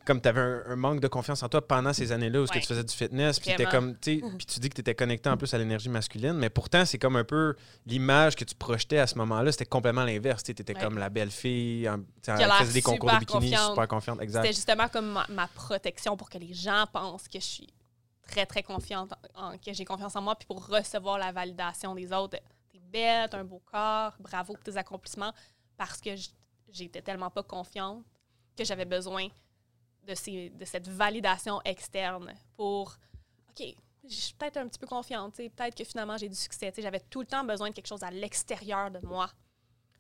[0.06, 2.84] comme tu avais un, manque de confiance en toi pendant ces années-là où tu faisais
[2.84, 5.90] du fitness, puis comme, puis tu dis que tu étais connecté en plus à l'énergie
[5.90, 9.66] masculine, mais pourtant, c'est comme un peu l'image que tu projetais à ce moment-là, c'était
[9.66, 10.44] complètement l'inverse.
[10.44, 11.90] Tu étais comme la belle fille,
[12.24, 14.20] tu faisais des concours de bikini, super confiante.
[14.22, 17.68] C'était justement comme ma, protection pour que les gens pensent que je suis
[18.22, 22.12] très, très confiante, en, que j'ai confiance en moi, puis pour recevoir la validation des
[22.12, 22.38] autres.
[22.72, 25.34] T'es belle, t'as un beau corps, bravo pour tes accomplissements,
[25.78, 26.12] parce que
[26.70, 28.06] j'étais tellement pas confiante
[28.56, 29.28] que j'avais besoin
[30.04, 32.98] de, ces, de cette validation externe pour
[33.50, 36.74] OK, je suis peut-être un petit peu confiante, peut-être que finalement j'ai du succès.
[36.78, 39.30] J'avais tout le temps besoin de quelque chose à l'extérieur de moi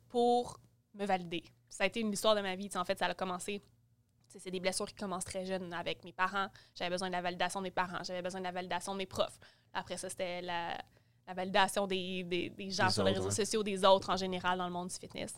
[0.10, 0.60] pour
[0.94, 1.44] me valider.
[1.70, 2.70] Ça a été une histoire de ma vie.
[2.76, 3.62] En fait, ça a commencé.
[4.40, 6.48] C'est des blessures qui commencent très jeunes avec mes parents.
[6.76, 8.04] J'avais besoin de la validation des parents.
[8.04, 9.40] J'avais besoin de la validation de mes profs.
[9.74, 10.78] Après ça, c'était la,
[11.34, 14.90] validation des, des, gens sur les réseaux sociaux, des autres en général dans le monde
[14.90, 15.34] du fitness.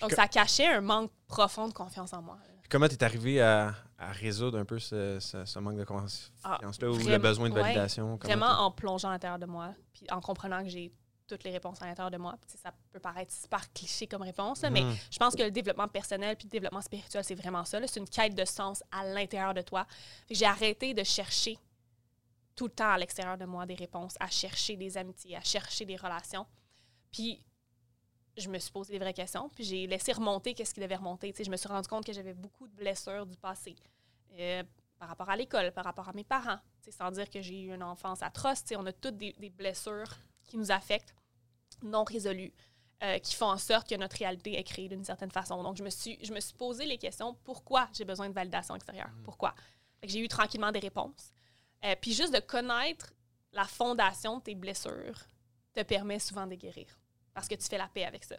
[0.00, 2.38] Donc, ça cachait un manque profond de confiance en moi.
[2.68, 7.18] Comment tu es arrivé à, résoudre un peu ce, manque de confiance-là ah, ou le
[7.18, 8.16] besoin de validation?
[8.16, 10.92] vraiment en plongeant à l'intérieur de moi, puis en comprenant que j'ai
[11.26, 12.36] toutes les réponses à l'intérieur de moi.
[12.46, 14.96] ça peut paraître super cliché comme réponse, mais mhm.
[15.10, 17.84] je pense que le développement personnel puis le développement spirituel, c'est vraiment ça.
[17.86, 19.86] C'est une quête de sens à l'intérieur de toi.
[20.30, 21.58] J'ai arrêté de chercher
[22.54, 25.84] tout le temps à l'extérieur de moi des réponses, à chercher des amitiés, à chercher
[25.84, 26.46] des relations.
[27.10, 27.42] Puis
[28.36, 31.34] je me suis posé des vraies questions, puis j'ai laissé remonter qu'est-ce qui devait remonter.
[31.38, 33.74] je me suis rendu compte que j'avais beaucoup de blessures du passé.
[34.38, 34.62] Euh,
[34.98, 36.58] par rapport à l'école, par rapport à mes parents,
[36.90, 38.64] sans dire que j'ai eu une enfance atroce.
[38.76, 41.14] On a toutes des, blessures qui nous affectent,
[41.82, 42.52] non résolues,
[43.02, 45.62] euh, qui font en sorte que notre réalité est créée d'une certaine façon.
[45.62, 48.74] Donc, je me suis, je me suis posé les questions pourquoi j'ai besoin de validation
[48.74, 49.10] extérieure?
[49.10, 49.22] Mmh.
[49.22, 49.54] Pourquoi?
[50.02, 51.32] J'ai eu tranquillement des réponses.
[51.84, 53.12] Euh, puis juste de connaître
[53.52, 55.18] la fondation de tes blessures
[55.72, 56.86] te permet souvent de guérir
[57.34, 58.36] parce que tu fais la paix avec ça.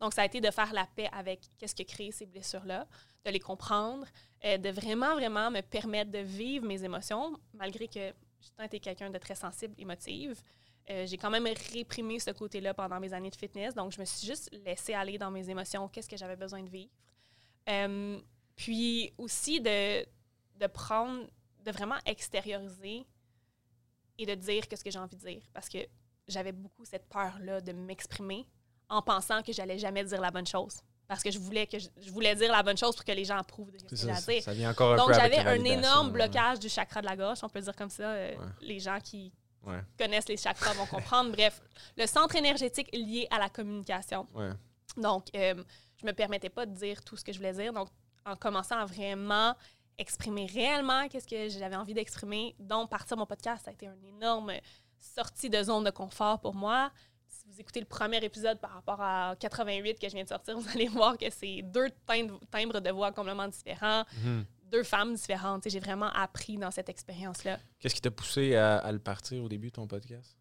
[0.00, 2.88] Donc, ça a été de faire la paix avec qu'est-ce qui a créé ces blessures-là,
[3.24, 4.06] de les comprendre,
[4.44, 9.10] euh, de vraiment, vraiment me permettre de vivre mes émotions, malgré que j'ai été quelqu'un
[9.10, 10.40] de très sensible, émotive.
[10.90, 14.04] Euh, j'ai quand même réprimé ce côté-là pendant mes années de fitness, donc je me
[14.04, 16.90] suis juste laissée aller dans mes émotions, qu'est-ce que j'avais besoin de vivre.
[17.68, 18.18] Euh,
[18.56, 20.04] puis aussi de,
[20.58, 21.26] de prendre,
[21.64, 23.06] de vraiment extérioriser
[24.18, 25.42] et de dire qu'est-ce que j'ai envie de dire.
[25.52, 25.78] Parce que
[26.26, 28.46] j'avais beaucoup cette peur-là de m'exprimer
[28.88, 30.80] en pensant que j'allais jamais dire la bonne chose.
[31.06, 33.36] Parce que je voulais que je, voulais dire la bonne chose pour que les gens
[33.36, 34.42] approuvent de ce que j'ai à dire.
[34.42, 37.48] Ça vient encore un Donc, j'avais un énorme blocage du chakra de la gorge, on
[37.48, 38.10] peut dire comme ça.
[38.10, 39.32] Euh, les gens qui
[39.98, 41.32] connaissent les chakras vont comprendre.
[41.36, 41.60] Bref,
[41.96, 44.26] le centre énergétique lié à la communication.
[44.96, 45.62] Donc, euh,
[46.00, 47.72] je me permettais pas de dire tout ce que je voulais dire.
[47.72, 47.88] Donc,
[48.26, 49.54] en commençant à vraiment
[49.98, 54.16] exprimer réellement qu'est-ce que j'avais envie d'exprimer, donc partir mon podcast, ça a été une
[54.16, 54.52] énorme
[54.98, 56.90] sortie de zone de confort pour moi.
[57.28, 60.58] Si vous écoutez le premier épisode par rapport à 88 que je viens de sortir,
[60.58, 64.44] vous allez voir que c'est deux timbres de voix complètement différents, mhm.
[64.70, 65.68] Deux femmes différentes.
[65.68, 67.58] J'ai vraiment appris dans cette expérience-là.
[67.78, 70.36] Qu'est-ce qui t'a poussé à, le partir au début, ton podcast?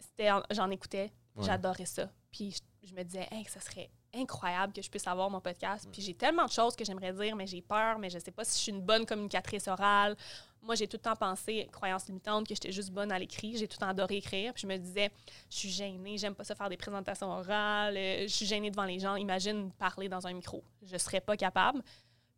[0.51, 2.09] J'en écoutais, j'adorais ça.
[2.31, 5.87] Puis je, me disais, hey, ça serait incroyable que je puisse avoir mon podcast.
[5.91, 8.43] Puis j'ai tellement de choses que j'aimerais dire, mais j'ai peur, mais je sais pas
[8.43, 10.15] si je suis une bonne communicatrice orale.
[10.61, 13.55] Moi, j'ai tout le temps pensé, croyance limitante, que j'étais juste bonne à l'écrit.
[13.55, 14.53] J'ai tout le temps adoré écrire.
[14.53, 15.09] Puis je me disais,
[15.49, 18.83] je suis gênée, j'aime pas ça faire des présentations orales, euh, je suis gênée devant
[18.83, 19.15] les gens.
[19.15, 20.63] Imagine parler dans un micro.
[20.83, 21.81] Je serais pas capable.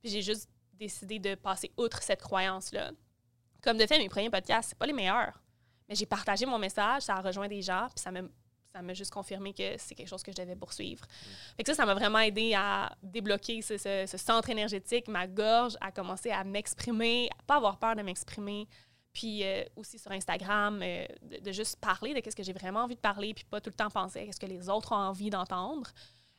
[0.02, 0.50] Puis j'ai juste
[0.82, 2.92] décidé de passer outre cette croyance-là.
[3.62, 5.40] Comme de fait, mes premiers podcasts, c'est pas les meilleurs.
[5.88, 8.22] Mais j'ai partagé mon message, ça a rejoint des gens, puis ça m'a
[8.74, 11.06] ça m'a juste confirmé que c'est quelque chose que je devais poursuivre.
[11.58, 15.92] Fait que ça, ça m'a vraiment aidé à débloquer ce, centre énergétique, ma gorge, à
[15.92, 18.70] commencer à m'exprimer, à pas avoir peur de m'exprimer.
[19.12, 22.96] Puis euh, aussi sur Instagram, euh, de, juste parler de ce que j'ai vraiment envie
[22.96, 25.30] de parler, puis pas tout le temps penser à ce que les autres ont envie
[25.30, 25.92] d'entendre.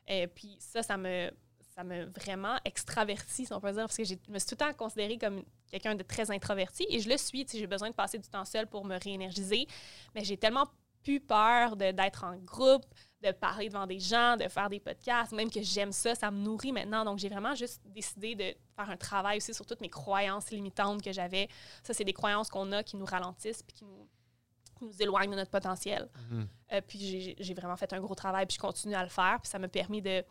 [0.08, 1.30] Et puis ça, ça me
[1.74, 4.66] ça m'a vraiment extraverti, si on peut dire, parce que je me suis tout le
[4.66, 7.46] temps considérée comme quelqu'un de très introverti et je le suis.
[7.50, 9.66] J'ai besoin de passer du temps seul pour me réénergiser,
[10.14, 10.66] mais j'ai tellement
[11.02, 12.84] plus peur d'être en groupe,
[13.22, 16.38] de parler devant des gens, de faire des podcasts, même que j'aime ça, ça me
[16.38, 17.04] nourrit maintenant.
[17.04, 21.02] Donc, j'ai vraiment juste décidé de faire un travail aussi sur toutes mes croyances limitantes
[21.02, 21.48] que j'avais.
[21.82, 24.08] Ça, c'est des croyances qu'on a qui nous ralentissent puis qui nous,
[24.80, 26.08] nous éloignent de notre potentiel.
[26.30, 26.48] Mhm.
[26.72, 29.38] Euh, puis, j'ai vraiment fait un gros travail, puis je continue à le faire.
[29.42, 30.24] Puis, ça m'a permis de,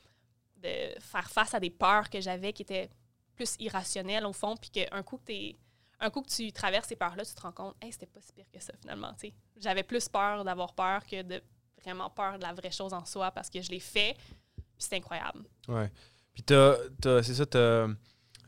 [0.62, 2.89] de faire face à des peurs que j'avais qui étaient
[3.36, 5.56] plus irrationnelles, au fond, puis qu'un coup que tu es
[6.02, 8.34] un coup que tu traverses ces peurs-là, tu te rends compte, hey, c'était pas si
[8.34, 9.15] pire que ça finalement.
[9.58, 11.41] J'avais plus peur d'avoir peur que de
[11.84, 14.15] vraiment peur de la vraie chose en soi parce que je l'ai fait,
[14.56, 15.43] puis c'est incroyable.
[15.67, 15.91] Ouais.
[16.34, 17.88] Puis c'est ça, tu as,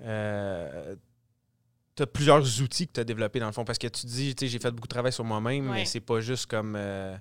[0.02, 0.96] euh,
[2.12, 4.72] plusieurs outils que tu as développés dans le fond parce que tu dis, j'ai fait
[4.72, 6.76] beaucoup de travail sur moi-même, mais c'est pas juste comme.
[6.76, 7.16] Euh,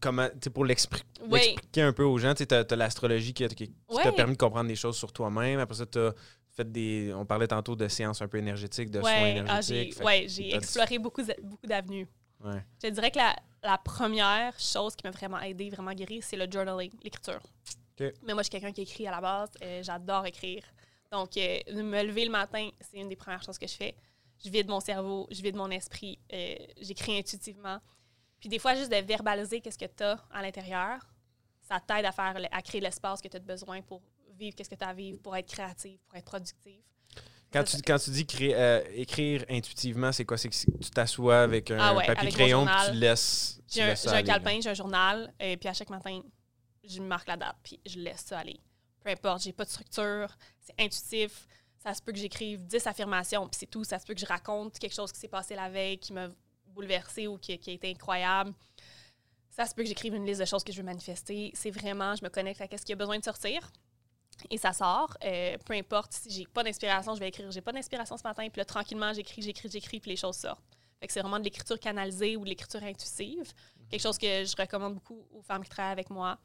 [0.00, 4.38] comment, pour l'expliquer un peu aux gens, tu as, l'astrologie qui, qui, t'a permis de
[4.38, 5.58] comprendre des choses sur toi-même.
[5.58, 7.12] Après ça, tu as des.
[7.14, 9.98] On parlait tantôt de séances un peu énergétiques, de soins ah, énergétiques.
[10.04, 12.08] Oui, j'ai exploré beaucoup, beaucoup d'avenues.
[12.82, 16.92] Je dirais que la, première chose qui m'a vraiment aidé, vraiment guéri, c'est le journaling,
[17.02, 17.40] l'écriture.
[17.98, 19.50] Mais moi, je suis quelqu'un qui écrit à la base.
[19.62, 20.62] Euh, j'adore écrire.
[21.10, 23.96] Donc, euh, me lever le matin, c'est une des premières choses que je fais.
[24.44, 27.80] Je vide mon cerveau, je vide mon esprit, euh, j'écris intuitivement.
[28.40, 31.00] Puis des fois, juste de verbaliser qu'est-ce que tu as à l'intérieur,
[31.60, 34.02] ça t'aide à faire à créer l'espace que tu as besoin pour
[34.38, 36.80] vivre qu'est-ce que tu as à vivre, pour être créative, pour être productive.
[37.52, 40.36] Quand tu, quand tu dis euh, écrire intuitivement, c'est quoi?
[40.36, 43.60] C'est que tu t'assois avec un ah papier crayon et tu laisses.
[43.66, 46.20] J'ai un, un calepin, j'ai un journal, et puis à chaque matin,
[46.84, 48.60] je marque la date, puis je laisse ça aller.
[49.02, 51.46] Peu importe, j'ai pas de structure, c'est intuitif.
[51.82, 53.84] Ça se peut que j'écrive 10 affirmations, puis c'est tout.
[53.84, 56.28] Ça se peut que je raconte quelque chose qui s'est passé la veille, qui m'a
[56.78, 58.54] bouleversée ou qui, qui a été incroyable.
[59.50, 61.50] Ça se peut que j'écrive une liste de choses que je veux manifester.
[61.54, 63.72] C'est vraiment, je me connecte à ce qui a besoin de sortir
[64.50, 65.16] et ça sort.
[65.24, 67.50] Euh, peu importe si j'ai pas d'inspiration, je vais écrire.
[67.50, 70.62] J'ai pas d'inspiration ce matin, puis là, tranquillement, j'écris, j'écris, j'écris, puis les choses sortent.
[71.00, 73.52] Fait c'est vraiment de l'écriture canalisée ou de l'écriture intuitive.
[73.90, 76.38] Quelque chose que je recommande beaucoup aux femmes qui travaillent avec moi.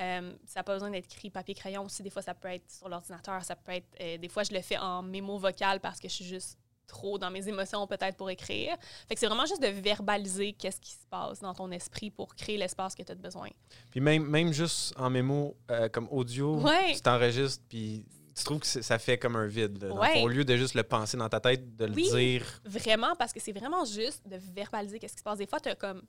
[0.00, 2.02] Euh, ça n'a pas besoin d'être écrit papier-crayon aussi.
[2.02, 3.44] Des fois, ça peut être sur l'ordinateur.
[3.44, 3.88] Ça peut être.
[4.00, 7.18] Euh, des fois, je le fais en mémo vocal parce que je suis juste trop
[7.18, 8.76] dans mes émotions peut-être pour écrire.
[9.08, 12.34] Fait que c'est vraiment juste de verbaliser qu'est-ce qui se passe dans ton esprit pour
[12.34, 13.48] créer l'espace que tu as besoin.
[13.90, 18.66] Puis même, même juste en mémo, euh, comme audio, tu t'enregistres, puis tu trouves que
[18.66, 19.92] ça fait comme un vide.
[20.22, 22.60] au lieu de juste le penser dans ta tête, de le dire.
[22.64, 25.38] Vraiment, parce que c'est vraiment juste de verbaliser qu'est-ce qui se passe.
[25.38, 26.02] Des fois, tu comme.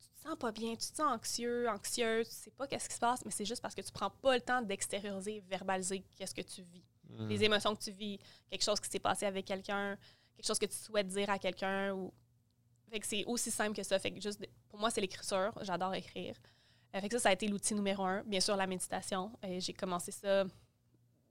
[0.00, 2.94] Tu te sens pas bien, tu te sens anxieux, anxieuse, tu sais pas qu'est-ce qui
[2.94, 6.34] se passe, mais c'est juste parce que tu prends pas le temps d'extérioriser, verbaliser qu'est-ce
[6.34, 6.84] que tu vis.
[7.08, 7.28] Mm.
[7.28, 8.18] les émotions que tu vis,
[8.50, 9.96] quelque chose qui s'est passé avec quelqu'un,
[10.36, 11.92] quelque chose que tu souhaites dire à quelqu'un.
[11.92, 12.12] Ou...
[12.90, 13.98] Fait que c'est aussi simple que ça.
[13.98, 15.52] Fait que juste, pour moi, c'est l'écriture.
[15.62, 16.34] J'adore écrire.
[16.94, 18.22] Euh, fait que ça, ça a été l'outil numéro un.
[18.24, 19.32] Bien sûr, la méditation.
[19.44, 20.44] Euh, j'ai commencé ça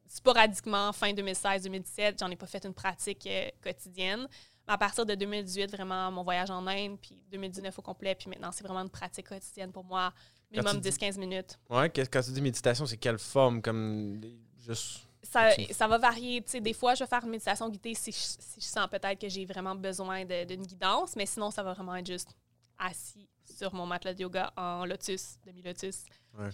[0.07, 2.19] sporadiquement fin 2016-2017.
[2.19, 4.27] J'en ai pas fait une pratique euh, quotidienne.
[4.67, 8.29] Mais à partir de 2018, vraiment, mon voyage en Inde, puis 2019 au complet, puis
[8.29, 10.13] maintenant, c'est vraiment une pratique quotidienne pour moi.
[10.51, 11.59] Minimum 10-15 minutes.
[11.69, 13.61] Ouais, quand tu dis méditation, c'est quelle forme?
[13.61, 14.21] Comme
[14.65, 16.41] juste ça, va varier.
[16.41, 19.75] des fois, je vais faire une méditation guidée si je, sens peut-être que j'ai vraiment
[19.75, 22.35] besoin d'une guidance, mais sinon, ça va vraiment être juste
[22.77, 26.05] assis sur mon matelas de yoga en lotus, demi-lotus,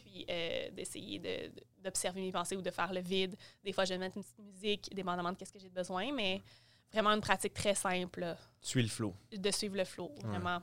[0.03, 1.51] puis euh, d'essayer
[1.83, 3.35] d'observer mes pensées ou de faire le vide.
[3.63, 6.41] Des fois, je vais mettre une petite musique, dépendamment de ce que j'ai besoin, mais
[6.91, 8.35] vraiment une pratique très simple.
[8.61, 9.13] Suis le flow.
[9.31, 10.61] De suivre le flow, vraiment.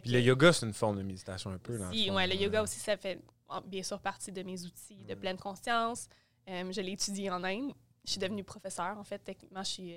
[0.00, 1.78] Puis le yoga, c'est une forme de méditation un peu.
[1.90, 3.20] Oui, ouais, le yoga aussi, ça fait
[3.66, 6.08] bien sûr partie de mes outils de pleine conscience.
[6.48, 7.72] Euh, je l'ai étudié en Inde.
[8.04, 8.98] Je suis devenue professeure.
[8.98, 9.94] En fait, techniquement, je suis,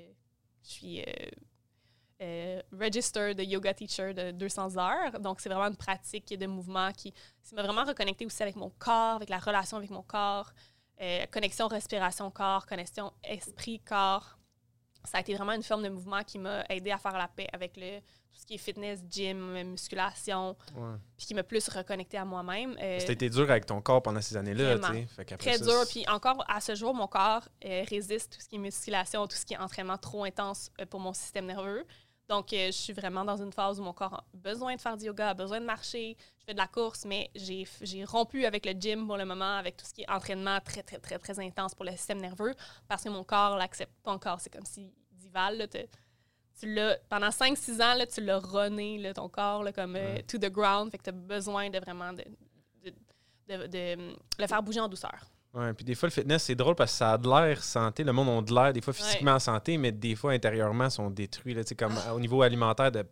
[1.01, 1.29] euh,
[2.19, 2.61] je
[3.27, 5.19] euh, de yoga teacher de 200 heures.
[5.19, 7.13] Donc, c'est vraiment une pratique de mouvement qui,
[7.53, 10.51] m'a vraiment reconnecté aussi avec mon corps, avec la relation avec mon corps,
[11.31, 14.34] connexion respiration-corps, connexion esprit-corps.
[15.05, 17.47] Ça a été vraiment une forme de mouvement qui m'a aidé à faire la paix
[17.53, 20.55] avec le, tout ce qui est fitness, gym, musculation,
[21.17, 22.75] puis qui m'a plus reconnecté à moi-même.
[22.81, 24.77] Euh, C'était été dur avec ton corps pendant ces années-là,
[25.37, 25.83] Très dur.
[25.89, 29.37] Puis encore, à ce jour, mon corps euh, résiste tout ce qui est musculation, tout
[29.37, 31.85] ce qui est entraînement trop intense pour mon système nerveux.
[32.27, 34.97] Donc, euh, je suis vraiment dans une phase où mon corps a besoin de faire
[34.97, 36.17] du yoga, a besoin de marcher.
[36.39, 39.77] Je fais de la course, mais j'ai rompu avec le gym pour le moment, avec
[39.77, 42.55] tout ce qui est entraînement très, très, très, très intense pour le système nerveux,
[42.87, 44.39] parce que mon corps l'accepte pas encore.
[44.39, 45.67] C'est comme si Dival,
[46.59, 50.51] tu l'as, pendant 5-6 ans, là, tu l'as runné, ton corps, comme euh, to the
[50.51, 50.89] ground.
[50.89, 52.23] Fait que tu as besoin de vraiment de,
[53.47, 55.34] de, le faire bouger en douceur.
[55.55, 58.03] Ouais, puis des fois, le fitness, c'est drôle parce que ça a de l'air santé.
[58.03, 61.09] Le monde a de l'air, des fois, physiquement en santé, mais des fois, intérieurement, sont
[61.09, 61.53] détruits.
[61.53, 63.05] Là, comme au niveau alimentaire, de,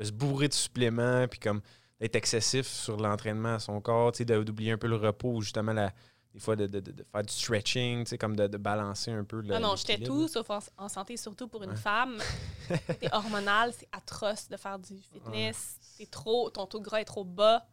[0.00, 1.60] se bourrer de suppléments, puis comme
[2.00, 5.92] d'être excessif sur l'entraînement à son corps, d'oublier un peu le repos, justement, la,
[6.34, 6.66] des fois, de,
[7.12, 9.40] faire du stretching, comme de, balancer un peu.
[9.40, 12.18] Le, ah non, j'étais tout sauf en, santé, surtout pour une femme.
[12.68, 15.76] c'est hormonal, c'est atroce de faire du fitness.
[15.80, 17.64] C'est trop, ton taux de gras est trop bas.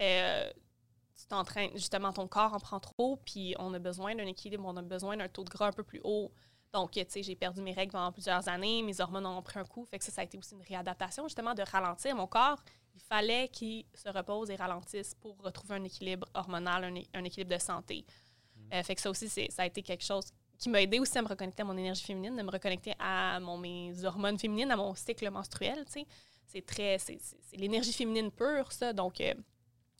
[0.00, 0.50] Euh,
[1.16, 4.76] tu t'entraînes, justement, ton corps en prend trop, puis on a besoin d'un équilibre, on
[4.76, 6.30] a besoin d'un taux de gras un peu plus haut.
[6.72, 9.64] Donc, tu sais, j'ai perdu mes règles pendant plusieurs années, mes hormones ont pris un
[9.64, 12.62] coup, fait que ça, ça a été aussi une réadaptation, justement, de ralentir mon corps.
[12.94, 17.60] Il fallait qu'il se repose et ralentisse pour retrouver un équilibre hormonal, un, équilibre de
[17.60, 18.04] santé.
[18.54, 18.74] Mm.
[18.74, 21.22] Euh, fait que ça aussi, ça a été quelque chose qui m'a aidé aussi à
[21.22, 24.76] me reconnecter à mon énergie féminine, de me reconnecter à mon, mes hormones féminines, à
[24.76, 26.06] mon cycle menstruel, tu sais.
[26.46, 27.18] C'est très, c'est
[27.54, 28.92] l'énergie féminine pure, ça.
[28.92, 29.34] Donc, euh,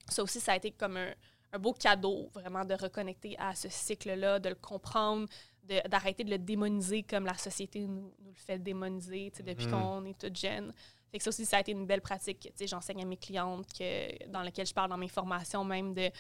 [0.09, 4.39] ça aussi, ça a été comme un, beau cadeau, vraiment, de reconnecter à ce cycle-là,
[4.39, 5.27] de le comprendre,
[5.89, 9.73] d'arrêter de, le démoniser comme la société nous, le fait démoniser depuis mhm.
[9.73, 10.73] qu'on est toute jeune.
[11.11, 12.53] Fait que ça aussi, ça a été une belle pratique.
[12.61, 16.11] J'enseigne à mes clientes que, dans laquelle je parle dans mes formations même de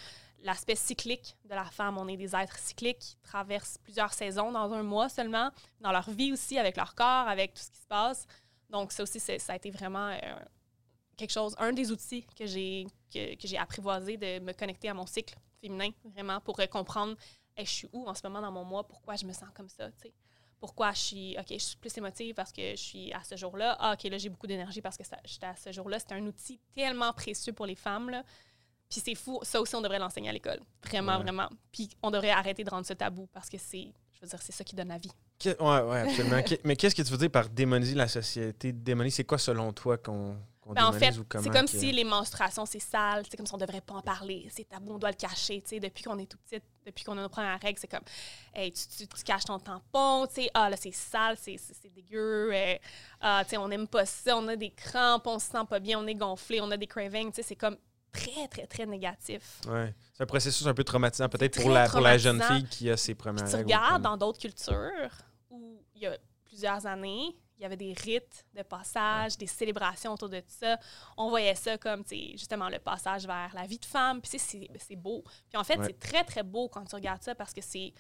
[0.43, 1.99] l'aspect cyclique de la femme.
[1.99, 6.09] On est des êtres cycliques qui traversent plusieurs saisons dans un mois seulement, dans leur
[6.11, 8.27] vie aussi, avec leur corps, avec tout ce qui se passe.
[8.71, 10.19] Donc, ça aussi, ça a été vraiment euh,
[11.17, 14.95] quelque chose, un des outils que j'ai que, que j'ai apprivoisé de me connecter à
[14.95, 17.17] mon cycle féminin, vraiment, pour comprendre
[17.65, 19.91] je suis où en ce moment dans mon mois, pourquoi je me sens comme ça,
[19.93, 20.13] tu sais?
[20.59, 23.77] Pourquoi je suis, OK, je suis plus émotive parce que je suis à ce jour-là?
[23.79, 25.99] Ah, OK, là, j'ai beaucoup d'énergie parce que j'étais à ce jour-là.
[25.99, 28.25] C'est un outil tellement précieux pour les femmes, là.
[28.89, 30.61] Puis c'est fou, ça aussi, on devrait l'enseigner à l'école.
[30.85, 31.49] Vraiment, vraiment.
[31.73, 34.53] Puis on devrait arrêter de rendre ce tabou parce que c'est, je veux dire, c'est
[34.53, 35.11] ça qui donne la vie.
[35.45, 36.41] Oui, ouais, absolument.
[36.65, 38.73] mais qu'est-ce que tu veux dire par démoniser la société?
[38.73, 40.37] Démoniser, c'est quoi selon toi qu'on
[40.75, 43.81] ben, en fait, c'est comme si les menstruations, c'est sale, c'est comme si on devrait
[43.81, 46.39] pas en parler, c'est tabou, on doit le cacher, tu sais, depuis qu'on est tout
[46.39, 48.05] petit, depuis qu'on a nos premières règles, c'est comme,
[48.55, 51.59] hey, tu, tu, caches ton tampon, tu sais, ah là, c'est sale, c'est
[51.95, 52.75] dégueu, euh,
[53.21, 55.79] ah, tu sais, on n'aime pas ça, on a des crampes, on se sent pas
[55.79, 57.77] bien, on est gonflé, on a des cravings, tu sais, c'est comme
[58.13, 59.61] très, très, très négatif.
[59.69, 59.95] Ouais.
[60.13, 62.97] C'est un processus un peu traumatisant, peut-être pour la, pour la jeune fille qui a
[62.97, 63.67] ses premières règles.
[63.69, 65.11] Tu regardes dans d'autres cultures
[65.51, 70.13] où il y a plusieurs années, il y avait des rites de passage, des célébrations
[70.13, 70.79] autour de ça.
[71.17, 74.21] On voyait ça comme, justement, le passage vers la vie de femme.
[74.21, 75.25] Puis, c'est beau.
[75.49, 77.93] Puis, en fait, c'est très, très beau quand tu regardes ça parce que c'est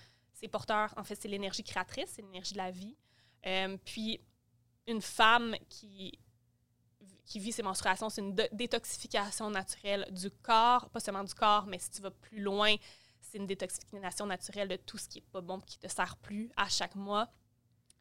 [0.50, 0.92] porteur.
[0.96, 2.96] En fait, c'est l'énergie créatrice, c'est l'énergie de la vie.
[3.46, 4.20] Euh, puis,
[4.86, 6.18] une femme qui,
[7.24, 11.78] qui vit ses menstruations, c'est une détoxification naturelle du corps, pas seulement du corps, mais
[11.78, 12.74] si tu vas plus loin,
[13.20, 16.16] c'est une détoxification naturelle de tout ce qui n'est pas bon, qui ne te sert
[16.18, 17.28] plus à chaque mois.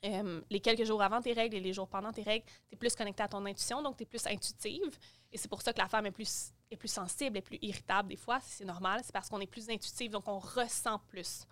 [0.05, 2.77] Euh, les quelques jours avant tes règles et les jours pendant tes règles, tu es
[2.77, 4.97] plus connecté à ton intuition, donc tu es plus intuitive.
[5.31, 8.09] Et c'est pour ça que la femme est plus, est plus sensible, est plus irritable
[8.09, 9.01] des fois, c'est normal.
[9.03, 11.45] C'est parce qu'on est plus intuitive, donc on ressent plus.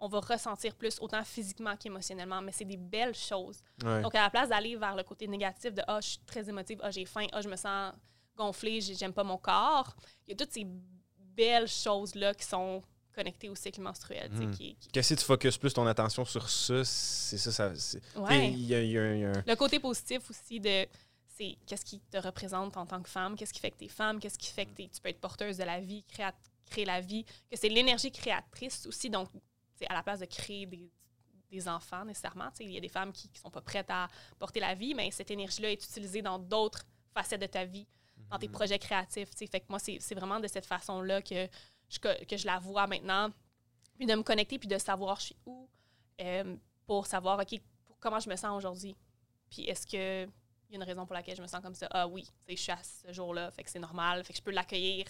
[0.00, 3.60] On va ressentir plus, autant physiquement qu'émotionnellement, mais c'est des belles choses.
[3.78, 6.78] Donc, à la place d'aller vers le côté négatif de Ah, je suis très émotive,
[6.82, 7.92] ah, j'ai faim, ah, je me sens
[8.36, 10.64] gonflée, j'aime pas mon corps, il y a toutes ces
[11.18, 12.80] belles choses-là qui sont
[13.18, 14.30] connecté au cycle menstruel.
[14.30, 14.52] Hmm.
[14.92, 16.84] Qu'est-ce que tu focuses plus ton attention sur ça?
[16.84, 17.72] C'est ça, ça
[19.44, 20.86] Le côté positif aussi de
[21.36, 23.88] c'est qu'est-ce qui te représente en tant que femme, qu'est-ce qui fait que tu es
[23.88, 26.30] femme, qu'est-ce qui fait que tu peux être porteuse de la vie, créer,
[26.66, 29.10] créer la vie, que c'est l'énergie créatrice aussi.
[29.10, 29.28] Donc,
[29.76, 30.90] c'est à la place de créer des,
[31.50, 32.50] des enfants nécessairement.
[32.60, 34.08] Il y a des femmes qui ne sont pas prêtes à
[34.38, 37.86] porter la vie, mais cette énergie-là est utilisée dans d'autres facettes de ta vie.
[38.30, 39.30] dans tes projets créatifs.
[39.36, 41.48] Fait que moi, c'est vraiment de cette façon-là que
[41.88, 43.30] je, que je la vois maintenant.
[43.96, 45.68] Puis de me connecter, puis de savoir je suis où,
[46.20, 47.60] euh, pour savoir, OK,
[48.00, 48.96] comment je me sens aujourd'hui.
[49.50, 50.28] Puis est-ce que
[50.70, 51.88] il y a une raison pour laquelle je me sens comme ça?
[51.90, 54.50] Ah oui, je suis à ce jour-là, fait que c'est normal, fait que je peux
[54.50, 55.06] l'accueillir.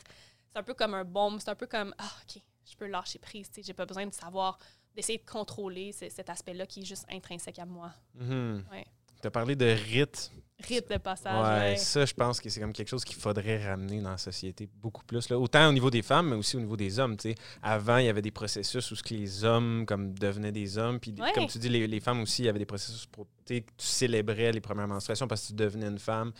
[0.52, 3.18] C'est un peu comme un baume, c'est un peu comme, ah, OK, je peux lâcher
[3.18, 4.58] prise, j'ai pas besoin de savoir,
[4.94, 7.92] d'essayer de contrôler cet aspect-là qui est juste intrinsèque à moi.
[8.16, 8.84] Mm-hmm.
[9.20, 10.30] Tu as parlé de rite
[10.66, 11.62] rite de passage.
[11.62, 14.68] Ouais, ça, je pense que c'est comme quelque chose qu'il faudrait ramener dans la société
[14.80, 15.28] beaucoup plus.
[15.28, 15.38] Là.
[15.38, 17.16] Autant au niveau des femmes, mais aussi au niveau des hommes.
[17.62, 20.98] Avant, il y avait des processus où que les hommes comme devenaient des hommes.
[20.98, 23.26] Puis, comme tu dis, les, les, femmes aussi, il y avait des processus pour.
[23.46, 26.32] Tu célébrais les premières menstruations parce que tu devenais une femme.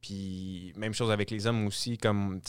[0.00, 1.96] Puis, même chose avec les hommes aussi.
[1.96, 2.40] Comme,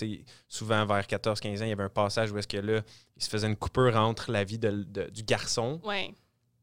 [0.47, 2.81] souvent, vers 14-15 ans, il y avait un passage où est-ce que là,
[3.15, 5.79] il se faisait une coupure entre la vie de, du garçon.
[5.83, 6.13] Ouais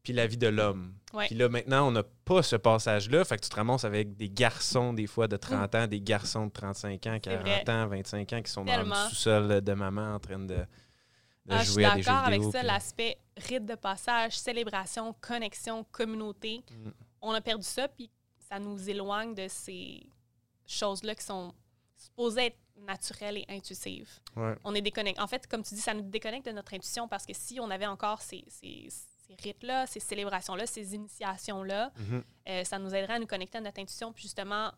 [0.03, 0.93] puis la vie de l'homme.
[1.27, 3.23] Puis là, maintenant, on n'a pas ce passage-là.
[3.25, 6.47] Fait que tu te ramasses avec des garçons, des fois, de 30 ans, des garçons
[6.47, 10.19] de 35 ans, 40 ans, 25 ans, qui sont dans le sous-sol de maman en
[10.19, 10.65] train de,
[11.49, 12.25] ah, jouer à des jeux vidéo.
[12.25, 16.63] Je suis d'accord avec ça, l'aspect rite de passage, célébration, connexion, communauté.
[16.71, 16.89] Mm.
[17.21, 18.09] On a perdu ça, puis
[18.49, 20.07] ça nous éloigne de ces
[20.65, 21.53] choses-là qui sont
[21.97, 24.09] supposées être naturelles et intuitives.
[24.63, 25.21] On est déconnecté.
[25.21, 27.69] En fait, comme tu dis, ça nous déconnecte de notre intuition parce que si on
[27.69, 28.43] avait encore ces
[29.41, 32.23] rites-là, ces célébrations-là, ces initiations-là, mhm.
[32.49, 34.71] euh, ça nous aiderait à nous connecter à notre intuition, puis justement,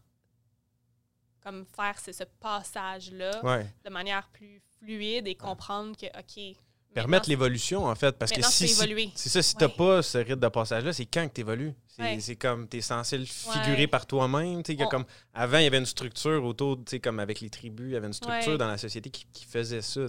[1.42, 3.42] comme faire ce, passage-là
[3.84, 6.58] de manière plus fluide et comprendre que, OK,
[6.94, 8.18] Permettre l'évolution, en fait.
[8.18, 8.68] Parce que si.
[8.68, 11.74] C'est ça, si tu n'as pas ce rythme de passage-là, c'est quand que tu évolues.
[12.20, 14.64] C'est comme tu es censé le figurer par toi-même.
[14.90, 18.08] comme Avant, il y avait une structure autour, comme avec les tribus, il y avait
[18.08, 20.02] une structure dans la société qui, faisait ça.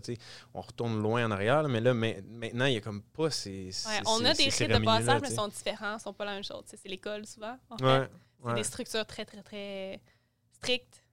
[0.54, 3.70] On retourne loin en arrière, mais là, maintenant, il n'y a comme pas ces.
[4.06, 6.44] on a des rites de passage, mais ils sont différents, ils sont pas la même
[6.44, 6.62] chose.
[6.66, 7.56] C'est l'école, souvent.
[8.46, 10.00] C'est des structures très, très, très
[10.52, 11.03] strictes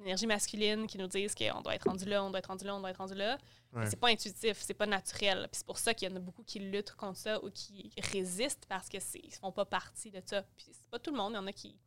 [0.00, 2.74] l'énergie masculine qui nous disent qu'on doit être rendu là, on doit être rendu là,
[2.74, 3.38] on doit être rendu là.
[3.84, 5.48] C'est pas intuitif, c'est pas naturel.
[5.50, 7.90] Puis c'est pour ça qu'il y en a beaucoup qui luttent contre ça ou qui
[8.12, 10.42] résistent parce qu'ils ne font pas partie de ça.
[10.56, 11.78] Puis c'est pas tout le monde, il y en a qui,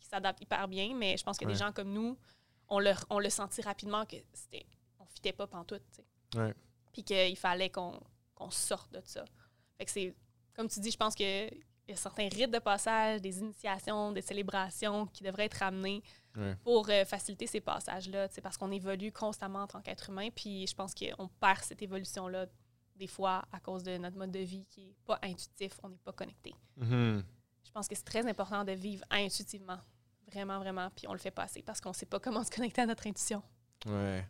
[0.00, 2.18] qui s'adaptent hyper bien, mais je pense que des gens comme nous,
[2.68, 4.66] on le, on le sentit rapidement que c'était
[4.98, 6.04] on fitait pas pantoute, tu sais.
[6.92, 8.00] Puis qu'il fallait qu'on
[8.50, 9.24] sorte de ça.
[9.78, 10.14] Fait que c'est,
[10.54, 11.14] comme tu dis, je pense
[11.90, 16.02] y a certains rites de passage, des initiations, des célébrations qui devraient être amenés
[16.62, 20.74] pour euh, faciliter ces passages-là, parce qu'on évolue constamment en tant qu'être humain, puis je
[20.74, 22.46] pense qu'on perd cette évolution-là
[22.96, 25.98] des fois à cause de notre mode de vie qui n'est pas intuitif, on n'est
[26.04, 26.54] pas connecté.
[26.78, 27.22] Mm-hmm.
[27.64, 29.78] Je pense que c'est très important de vivre intuitivement,
[30.30, 32.82] vraiment, vraiment, puis on le fait passer parce qu'on ne sait pas comment se connecter
[32.82, 33.42] à notre intuition.
[33.86, 34.24] Ouais.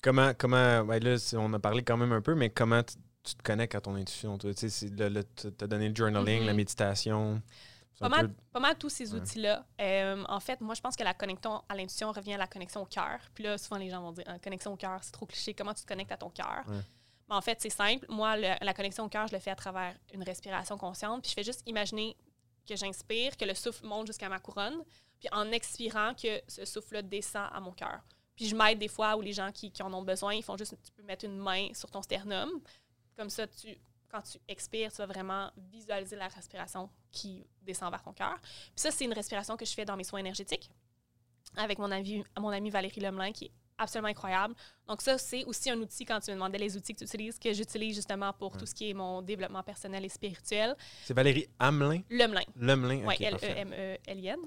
[0.00, 2.82] Comment, comment là, on a parlé quand même un peu, mais comment
[3.22, 4.38] tu, te connectes à ton intuition?
[4.38, 6.56] Tu as donné le journaling, la mm-hmm.
[6.56, 7.42] méditation.
[7.98, 9.64] Pas mal, pas mal, tous ces outils-là.
[9.80, 12.82] Euh, en fait, moi, je pense que la connexion à l'intuition revient à la connexion
[12.82, 13.20] au cœur.
[13.34, 15.54] Puis là, souvent, les gens vont dire ah, connexion au cœur, c'est trop cliché.
[15.54, 16.64] Comment tu te connectes à ton cœur?
[16.66, 18.06] Mais en fait, c'est simple.
[18.08, 21.22] Moi, la connexion au cœur, je le fais à travers une respiration consciente.
[21.22, 22.16] Puis je fais juste imaginer
[22.68, 24.82] que j'inspire, que le souffle monte jusqu'à ma couronne.
[25.20, 28.00] Puis en expirant, que ce souffle descend à mon cœur.
[28.34, 30.56] Puis je m'aide des fois où les gens qui, qui, en ont besoin, ils font
[30.56, 32.50] juste, tu peux mettre une main sur ton sternum.
[33.16, 33.76] Comme ça, tu
[34.12, 38.38] quand tu expires, tu vas vraiment visualiser la respiration qui descend vers ton cœur.
[38.42, 40.70] Puis ça, c'est une respiration que je fais dans mes soins énergétiques
[41.56, 44.54] avec mon ami, mon ami Valérie Lemelin, qui est absolument incroyable.
[44.86, 47.38] Donc ça, c'est aussi un outil, quand tu me demandais les outils que tu utilises,
[47.38, 50.76] que j'utilise justement pour tout ce qui est mon développement personnel et spirituel.
[51.04, 52.02] C'est Valérie Hamelin?
[52.10, 52.42] Lemelin.
[52.56, 54.40] Lemelin, Oui, L-E-M-E-L-I-N.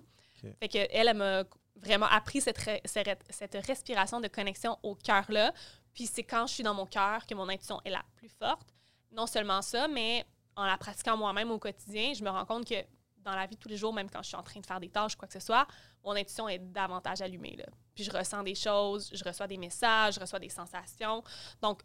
[0.60, 1.44] Fait que elle, elle m'a
[1.78, 5.54] vraiment appris cette, cette respiration de connexion au cœur-là.
[5.96, 8.76] Puis c'est quand je suis dans mon cœur que mon intuition est la plus forte
[9.16, 10.26] non seulement ça, mais
[10.56, 12.76] en la pratiquant moi-même au quotidien, je me rends compte que
[13.18, 14.80] dans la vie de tous les jours, même quand je suis en train de faire
[14.80, 15.66] des tâches, quoi que ce soit,
[16.04, 17.58] mon intuition est davantage allumée.
[17.96, 21.24] Puis je ressens des choses, je reçois des messages, je reçois des sensations.
[21.62, 21.82] Donc,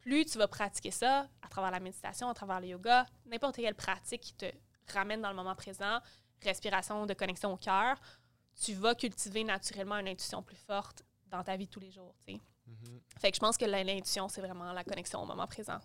[0.00, 3.74] plus tu vas pratiquer ça à travers la méditation, à travers le yoga, n'importe quelle
[3.74, 4.46] pratique qui te
[4.92, 6.00] ramène dans le moment présent,
[6.42, 7.96] respiration de connexion au cœur,
[8.60, 12.14] tu vas cultiver naturellement une intuition plus forte dans ta vie de tous les jours.
[12.68, 13.20] Mm-hmm.
[13.20, 15.78] Fait que je pense que l'intuition, c'est vraiment la connexion au moment présent.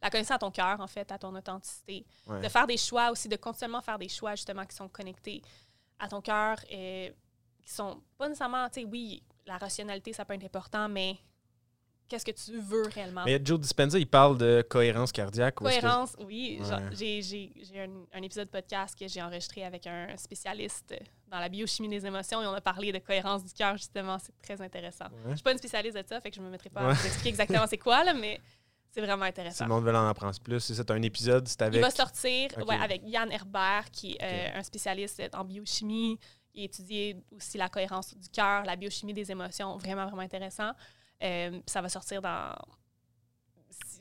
[0.00, 2.04] La connaissance à ton cœur, en fait, à ton authenticité.
[2.28, 5.42] De faire des choix aussi, de continuellement faire des choix, justement, qui sont connectés
[5.98, 7.14] à ton cœur et
[7.64, 11.18] qui sont pas nécessairement, tu sais, oui, la rationalité, ça peut être important, mais
[12.08, 13.24] qu'est-ce que tu veux réellement?
[13.24, 15.56] Mais Joe Dispenza, il parle de cohérence cardiaque.
[15.56, 16.60] Cohérence, oui.
[16.92, 17.50] J'ai
[18.12, 20.94] un, épisode de podcast que j'ai enregistré avec un spécialiste
[21.30, 24.18] dans la biochimie des émotions et on a parlé de cohérence du cœur, justement.
[24.18, 25.06] C'est très intéressant.
[25.24, 26.80] Je ne suis pas une spécialiste de ça, fait que je ne me mettrai pas
[26.80, 28.40] à vous expliquer exactement c'est quoi, là, mais
[28.92, 29.56] c'est vraiment intéressant.
[29.56, 31.76] Si le monde veut en apprendre plus, c'est un épisode, c'est avec...
[31.76, 36.18] Il va sortir avec Yann Herbert, qui est euh, un spécialiste en biochimie,
[36.52, 40.72] Il a étudié aussi la cohérence du cœur, la biochimie des émotions, vraiment, vraiment intéressant.
[41.22, 42.54] Euh, ça va sortir dans.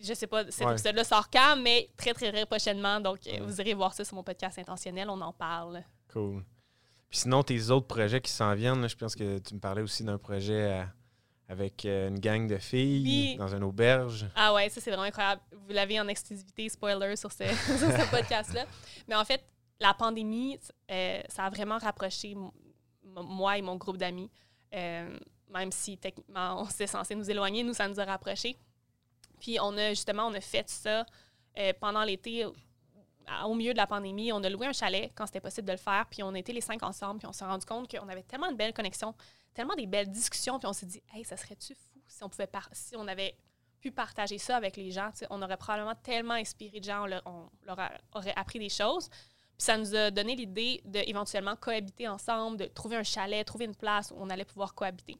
[0.01, 2.99] Je sais pas, cet épisode-là sort quand, mais très, très, très prochainement.
[2.99, 5.09] Donc, euh, vous irez voir ça sur mon podcast intentionnel.
[5.09, 5.83] On en parle.
[6.11, 6.43] Cool.
[7.09, 10.03] Puis sinon, tes autres projets qui s'en viennent, je pense que tu me parlais aussi
[10.03, 10.83] d'un projet euh,
[11.49, 14.25] avec une gang de filles dans une auberge.
[14.35, 15.41] Ah ouais, ça c'est vraiment incroyable.
[15.51, 17.43] Vous l'avez en exclusivité, spoiler sur ce,
[18.11, 18.65] podcast-là.
[19.07, 19.43] Mais en fait,
[19.79, 20.57] la pandémie,
[20.89, 22.35] ça a vraiment rapproché
[23.03, 24.31] moi et mon groupe d'amis.
[24.73, 25.17] Euh,
[25.51, 28.57] même si techniquement on s'est censé nous éloigner, nous, ça nous a rapprochés.
[29.39, 31.05] Puis on a justement, on a fait ça
[31.57, 32.45] euh, pendant l'été,
[33.45, 34.31] au milieu de la pandémie.
[34.31, 36.05] On a loué un chalet quand c'était possible de le faire.
[36.09, 37.19] Puis on était les cinq ensemble.
[37.19, 39.15] Puis on s'est rendu compte qu'on avait tellement de belles connexions,
[39.53, 40.59] tellement des belles discussions.
[40.59, 43.35] Puis on s'est dit, hey, ça serait-tu fou si on pouvait si on avait
[43.79, 45.11] pu partager ça avec les gens.
[45.29, 47.79] On aurait probablement tellement inspiré de gens, on leur,
[48.13, 49.09] aurait appris des choses
[49.61, 54.09] ça nous a donné l'idée d'éventuellement cohabiter ensemble, de trouver un chalet, trouver une place
[54.09, 55.19] où on allait pouvoir cohabiter.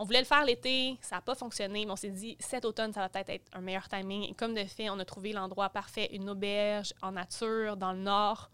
[0.00, 2.90] On voulait le faire l'été, ça n'a pas fonctionné, mais on s'est dit cet automne,
[2.90, 4.22] ça va peut-être être un meilleur timing.
[4.30, 7.98] Et comme de fait, on a trouvé l'endroit parfait, une auberge en nature dans le
[7.98, 8.50] nord.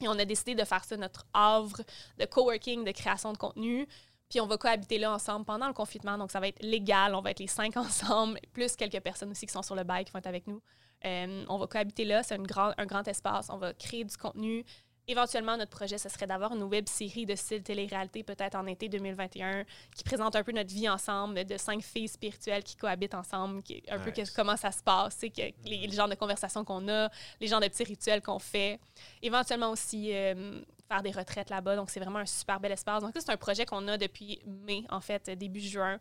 [0.00, 1.80] Et on a décidé de faire ça notre havre
[2.18, 3.86] de coworking, de création de contenu.
[4.28, 6.18] Puis on va cohabiter là ensemble pendant le confinement.
[6.18, 7.14] Donc ça va être légal.
[7.14, 10.04] On va être les cinq ensemble, plus quelques personnes aussi qui sont sur le bail
[10.04, 10.60] qui vont être avec nous.
[11.04, 13.48] Euh, on va cohabiter là, c'est un grand espace.
[13.48, 14.64] On va créer du contenu.
[15.06, 18.88] Éventuellement, notre projet, ce serait d'avoir une web série de style télé-réalité, peut-être en été
[18.88, 23.62] 2021, qui présente un peu notre vie ensemble, de cinq filles spirituelles qui cohabitent ensemble,
[23.62, 27.10] qui, un peu comment ça se passe, que, les, les genres de conversations qu'on a,
[27.40, 28.80] les genres de petits rituels qu'on fait.
[29.22, 31.76] Éventuellement aussi, euh, faire des retraites là-bas.
[31.76, 33.02] Donc, c'est vraiment un super bel espace.
[33.02, 35.98] Donc, c'est un projet qu'on a depuis mai, en fait, début juin.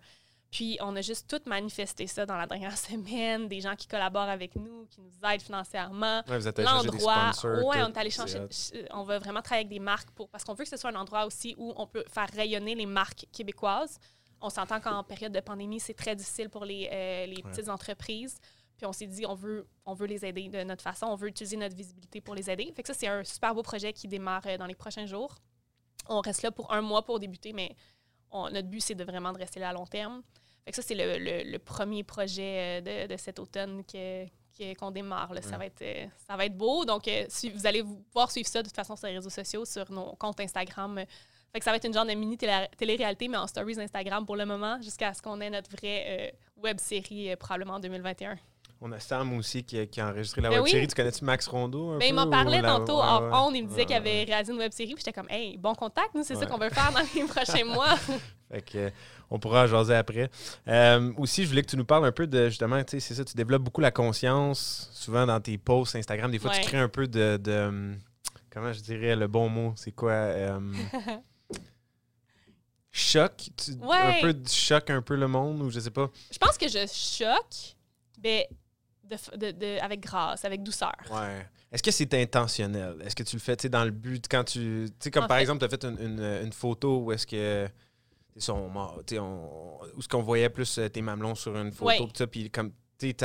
[0.53, 4.29] Puis on a juste tout manifesté ça dans la dernière semaine, des gens qui collaborent
[4.29, 6.21] avec nous, qui nous aident financièrement.
[6.27, 8.39] Ouais, vous êtes L'endroit, ouais, on est allé changer.
[8.91, 10.95] On va vraiment travailler avec des marques pour parce qu'on veut que ce soit un
[10.95, 13.97] endroit aussi où on peut faire rayonner les marques québécoises.
[14.41, 18.37] On s'entend qu'en période de pandémie, c'est très difficile pour les, euh, les petites entreprises.
[18.77, 21.29] Puis on s'est dit, on veut, on veut les aider de notre façon, on veut
[21.29, 22.71] utiliser notre visibilité pour les aider.
[22.75, 25.33] Fait que ça, c'est un super beau projet qui démarre euh, dans les prochains jours.
[26.09, 27.75] On reste là pour un mois pour débuter, mais
[28.33, 30.21] notre but, c'est de vraiment de rester là à long terme
[30.71, 33.83] ça, c'est le, premier projet euh, de, cet automne
[34.79, 35.33] qu'on démarre.
[35.41, 36.85] Ça, va être, euh, ça va être beau.
[36.85, 39.91] Donc, euh, vous allez pouvoir suivre ça de toute façon sur les réseaux sociaux, sur
[39.91, 41.03] nos comptes Instagram.
[41.51, 44.35] Fait que ça va être une genre de mini télé-réalité, mais en stories Instagram pour
[44.35, 48.37] le moment, jusqu'à ce qu'on ait notre vraie web série probablement en 2021.
[48.85, 50.87] On a Sam aussi qui, a enregistré la ben web série.
[50.87, 51.97] Tu connais-tu Max Rondo?
[51.99, 54.93] Ben, il m'en parlait tantôt en Il me disait qu'il avait réalisé une web série.
[54.93, 57.63] Puis j'étais comme, hey, bon contact, nous, c'est ça qu'on veut faire dans les prochains
[57.63, 57.95] mois.
[58.51, 58.91] fait que,
[59.33, 60.29] on pourra en jaser après.
[60.67, 63.15] Euh, aussi, je voulais que tu nous parles un peu de justement, tu sais, c'est
[63.15, 66.31] ça, tu développes beaucoup la conscience, souvent dans tes posts Instagram.
[66.31, 67.95] Des fois, tu crées un peu de,
[68.51, 69.73] Comment je dirais le bon mot?
[69.75, 70.11] C'est quoi?
[70.11, 70.59] Euh,
[72.91, 73.49] choc?
[73.81, 76.11] Un peu de choc un peu le monde ou je sais pas?
[76.31, 77.75] Je pense que je choque,
[78.23, 78.47] mais
[79.35, 80.93] de, avec grâce, avec douceur.
[81.09, 81.47] Ouais.
[81.71, 82.97] Est-ce que c'est intentionnel?
[83.03, 84.85] Est-ce que tu le fais dans le but quand tu.
[84.87, 87.67] Tu sais, comme par exemple, tu as fait une, une, photo où est-ce que.
[88.37, 92.49] Son, on, où ce qu'on voyait plus euh, tes mamelons sur une photo, ça, puis
[92.49, 92.71] comme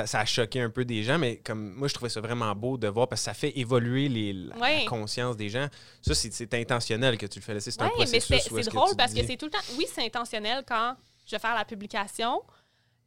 [0.05, 2.77] ça a choqué un peu des gens, mais comme moi, je trouvais ça vraiment beau
[2.77, 5.69] de voir parce que ça fait évoluer les, la, conscience des gens.
[6.03, 7.59] Ça, c'est intentionnel que tu le fais.
[7.61, 8.31] C'est un processus.
[8.31, 9.59] mais c'est drôle parce que c'est tout le temps.
[9.77, 10.97] Oui, c'est intentionnel quand
[11.27, 12.43] je vais faire la publication,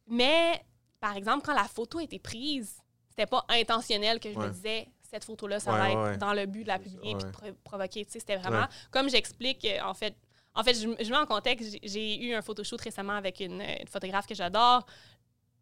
[0.08, 0.64] mais
[1.00, 2.76] par exemple, quand la photo a été prise,
[3.10, 6.62] c'était pas intentionnel que je me disais cette photo-là, ça va être dans le but
[6.62, 8.06] de la publier et de provoquer.
[8.08, 10.14] C'était vraiment, comme j'explique, euh, en fait,
[10.54, 14.34] en fait, je, mets en contexte, j'ai eu un photoshoot récemment avec une, photographe que
[14.34, 14.84] j'adore.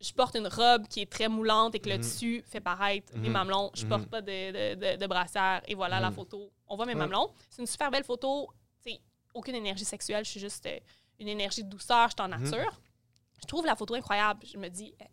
[0.00, 2.00] Je porte une robe qui est très moulante et que le mhm.
[2.00, 3.32] tissu fait paraître mes mhm.
[3.32, 3.70] mamelons.
[3.74, 4.08] Je porte mhm.
[4.08, 6.50] pas de, de, de, brassière et voilà la photo.
[6.66, 7.30] On voit mes mamelons.
[7.50, 8.48] C'est une super belle photo.
[8.82, 8.98] C'est
[9.34, 10.24] aucune énergie sexuelle.
[10.24, 10.78] Je suis juste euh,
[11.18, 12.08] une énergie de douceur.
[12.08, 12.80] Je suis en nature.
[13.40, 14.40] Je trouve la photo incroyable.
[14.50, 15.04] Je me dis, eh,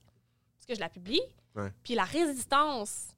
[0.67, 1.21] que je la publie?
[1.83, 3.15] Puis la résistance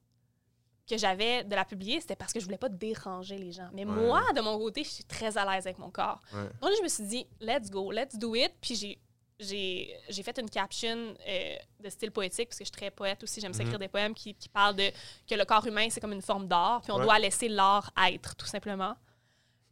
[0.90, 3.68] que j'avais de la publier, c'était parce que je voulais pas déranger les gens.
[3.72, 6.20] Mais moi, de mon côté, je suis très à l'aise avec mon corps.
[6.32, 8.52] Donc, je me suis dit, let's go, let's do it.
[8.60, 8.98] Puis j'ai
[9.42, 13.40] j'ai fait une caption euh, de style poétique, parce que je suis très poète aussi,
[13.40, 14.90] j'aime mm écrire des poèmes qui, qui, parlent de
[15.26, 18.36] que le corps humain, c'est comme une forme d'art, puis on doit laisser l'art être,
[18.36, 18.94] tout simplement.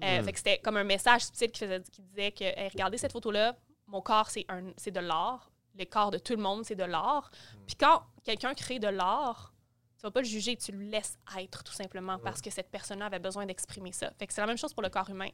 [0.03, 0.25] Euh, mm.
[0.25, 3.57] Fait que c'était comme un message subtil qui, faisait, qui disait que, regardez cette photo-là,
[3.87, 7.31] mon corps, c'est de l'art, le corps de tout le monde, c'est de l'art.
[7.67, 9.53] Puis quand quelqu'un crée de l'art,
[9.99, 13.07] tu vas pas le juger, tu le laisses être tout simplement parce que cette personne-là
[13.07, 14.13] avait besoin d'exprimer ça.
[14.19, 15.29] Fait que c'est la même chose pour le corps humain.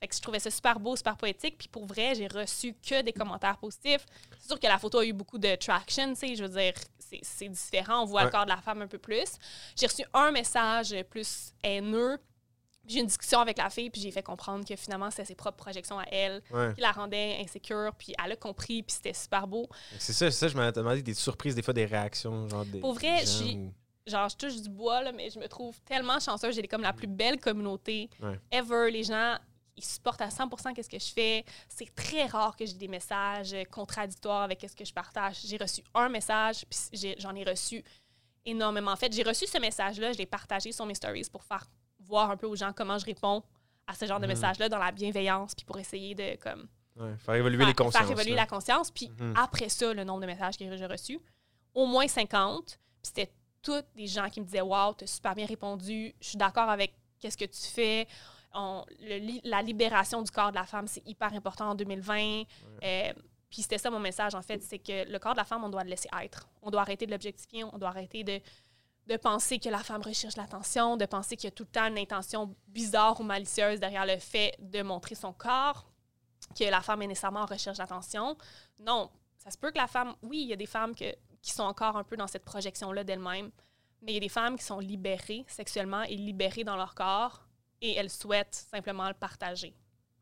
[0.00, 1.58] Fait que je trouvais ça super beau, super poétique.
[1.58, 4.04] Puis pour vrai, j'ai reçu que des commentaires positifs.
[4.38, 6.34] C'est sûr que la photo a eu beaucoup de traction, tu sais.
[6.34, 6.72] Je veux dire,
[7.22, 8.02] c'est différent.
[8.02, 9.36] On voit le corps de la femme un peu plus.
[9.76, 12.18] J'ai reçu un message plus haineux
[12.86, 15.34] J'ai eu une discussion avec la fille, puis j'ai fait comprendre que finalement, c'était ses
[15.34, 16.42] propres projections à elle
[16.74, 19.68] qui la rendaient insécure, puis elle a compris, puis c'était super beau.
[19.98, 22.80] C'est ça, ça, je m'avais demandé des surprises, des fois des réactions, genre des.
[22.80, 23.24] Pour vrai,
[24.06, 26.54] genre, je touche du bois, là, mais je me trouve tellement chanceuse.
[26.54, 28.10] J'ai comme la plus belle communauté
[28.50, 28.90] ever.
[28.90, 29.36] Les gens,
[29.76, 31.44] ils supportent à 100% ce que je fais.
[31.68, 35.40] C'est très rare que j'ai des messages contradictoires avec ce que je partage.
[35.44, 37.82] J'ai reçu un message, puis j'en ai, reçu
[38.44, 38.92] énormément.
[38.92, 41.64] En fait, j'ai reçu ce message-là, je l'ai partagé sur mes stories pour faire
[42.00, 43.42] voir un peu aux gens comment je réponds
[43.86, 44.32] à ce genre de mhm.
[44.32, 46.68] message-là dans la bienveillance, puis pour essayer de comme
[47.18, 48.02] faire évoluer les consciences.
[48.02, 48.90] Faire évoluer la conscience.
[48.90, 49.34] Puis mhm.
[49.36, 51.20] après ça, le nombre de messages que j'ai reçus,
[51.74, 52.66] au moins 50.
[52.66, 53.32] Puis c'était
[53.62, 56.68] tous des gens qui me disaient Waouh, tu as super bien répondu, je suis d'accord
[56.68, 58.06] avec qu'est-ce que tu fais.
[58.54, 62.42] la libération du corps de la femme, c'est hyper important en 2020.
[62.82, 63.12] Euh,
[63.50, 65.68] puis c'était ça mon message, en fait, c'est que le corps de la femme, on
[65.68, 66.48] doit le laisser être.
[66.62, 68.40] On doit arrêter de l'objectifier, on doit arrêter de,
[69.06, 71.86] de penser que la femme recherche l'attention, de penser qu'il y a tout le temps
[71.86, 75.90] une intention bizarre ou malicieuse derrière le fait de montrer son corps,
[76.56, 78.36] que la femme est nécessairement en recherche d'attention.
[78.78, 81.52] Non, ça se peut que la femme, oui, il y a des femmes que, qui
[81.52, 83.50] sont encore un peu dans cette projection-là d'elles-mêmes,
[84.02, 87.46] mais il y a des femmes qui sont libérées sexuellement et libérées dans leur corps
[87.80, 89.74] et elles souhaitent simplement le partager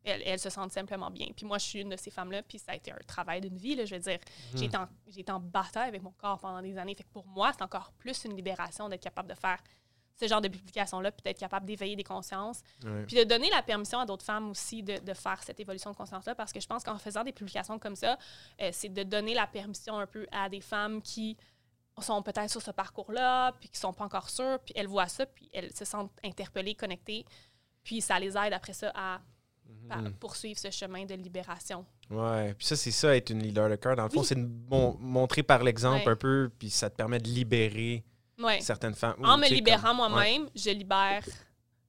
[0.08, 1.28] elles, se sentent simplement bien.
[1.36, 3.56] Puis moi, je suis une de ces femmes-là, puis ça a été un travail d'une
[3.56, 4.18] vie, là, je veux dire.
[4.54, 6.94] J'ai été, en, en, bataille avec mon corps pendant des années.
[6.94, 9.58] Fait que pour moi, c'est encore plus une libération d'être capable de faire
[10.20, 12.62] ce genre de publication-là, puis d'être capable d'éveiller des consciences.
[13.06, 15.96] Puis de donner la permission à d'autres femmes aussi de, de, faire cette évolution de
[15.96, 18.18] conscience-là, parce que je pense qu'en faisant des publications comme ça,
[18.60, 21.36] euh, c'est de donner la permission un peu à des femmes qui
[22.00, 25.26] sont peut-être sur ce parcours-là, puis qui sont pas encore sûres, puis elles voient ça,
[25.26, 27.24] puis elles se sentent interpellées, connectées,
[27.82, 29.20] puis ça les aide après ça à
[29.68, 30.14] Mhm.
[30.14, 31.84] poursuivre ce chemin de libération.
[32.10, 33.96] Ouais, puis ça, c'est ça, être une leader de cœur.
[33.96, 38.04] Dans le fond, c'est montrer par l'exemple un peu, puis ça te permet de libérer
[38.60, 39.16] certaines femmes.
[39.24, 41.24] En me libérant moi-même, je libère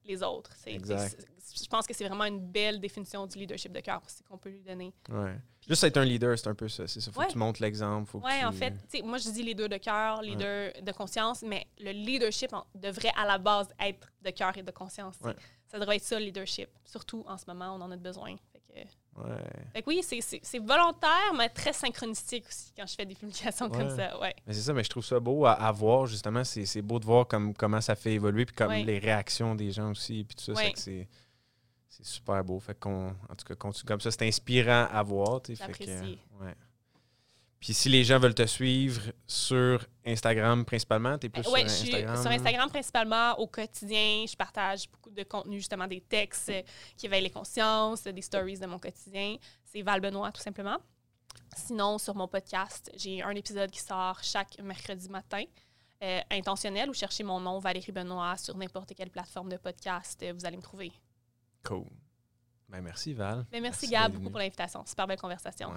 [0.04, 0.50] les autres.
[0.66, 4.62] je pense que c'est vraiment une belle définition du leadership de cœur qu'on peut lui
[4.62, 4.92] donner.
[5.08, 5.36] Ouais.
[5.68, 6.86] Juste être un leader, c'est un peu ça.
[6.86, 7.12] C'est ça.
[7.12, 8.16] Faut que tu montres l'exemple.
[8.16, 8.74] Oui, en fait,
[9.04, 13.38] moi je dis leader de cœur, leader de conscience, mais le leadership devrait à la
[13.38, 15.16] base être de cœur et de conscience
[15.70, 16.68] ça devrait être ça, le leadership.
[16.84, 18.34] Surtout en ce moment, on en a besoin.
[18.52, 19.82] Fait que, ouais.
[19.86, 24.18] oui, c'est volontaire, mais très synchronistique aussi quand je fais des publications comme ça.
[24.20, 24.34] Ouais.
[24.46, 26.44] Mais c'est ça, mais je trouve ça beau à, voir, justement.
[26.44, 29.90] C'est beau de voir comme, comment ça fait évoluer, puis comme les réactions des gens
[29.90, 30.62] aussi, puis tout ça.
[30.76, 32.58] C'est super beau.
[32.60, 34.10] Fait qu'on, en tout cas, continue comme ça.
[34.10, 35.40] C'est inspirant à voir.
[35.48, 36.18] J'apprécie.
[36.40, 36.54] Ouais.
[37.60, 42.16] Puis si les gens veulent te suivre sur Instagram principalement, tu es plus sur Instagram?
[42.16, 44.24] sur Instagram principalement au quotidien.
[44.26, 46.62] Je partage beaucoup de contenu, justement des textes euh,
[46.96, 49.36] qui éveillent les consciences, des stories de mon quotidien.
[49.62, 50.78] C'est Val Benoît, tout simplement.
[51.54, 55.44] Sinon, sur mon podcast, j'ai un épisode qui sort chaque mercredi matin.
[56.02, 60.32] Euh, intentionnel ou cherchez mon nom, Valérie Benoît, sur n'importe quelle plateforme de podcast, euh,
[60.32, 60.90] vous allez me trouver.
[61.62, 61.84] Cool.
[62.70, 63.44] Ben, merci, Val.
[63.52, 64.82] Ben, merci, Gab, beaucoup pour l'invitation.
[64.86, 65.74] Super belle conversation.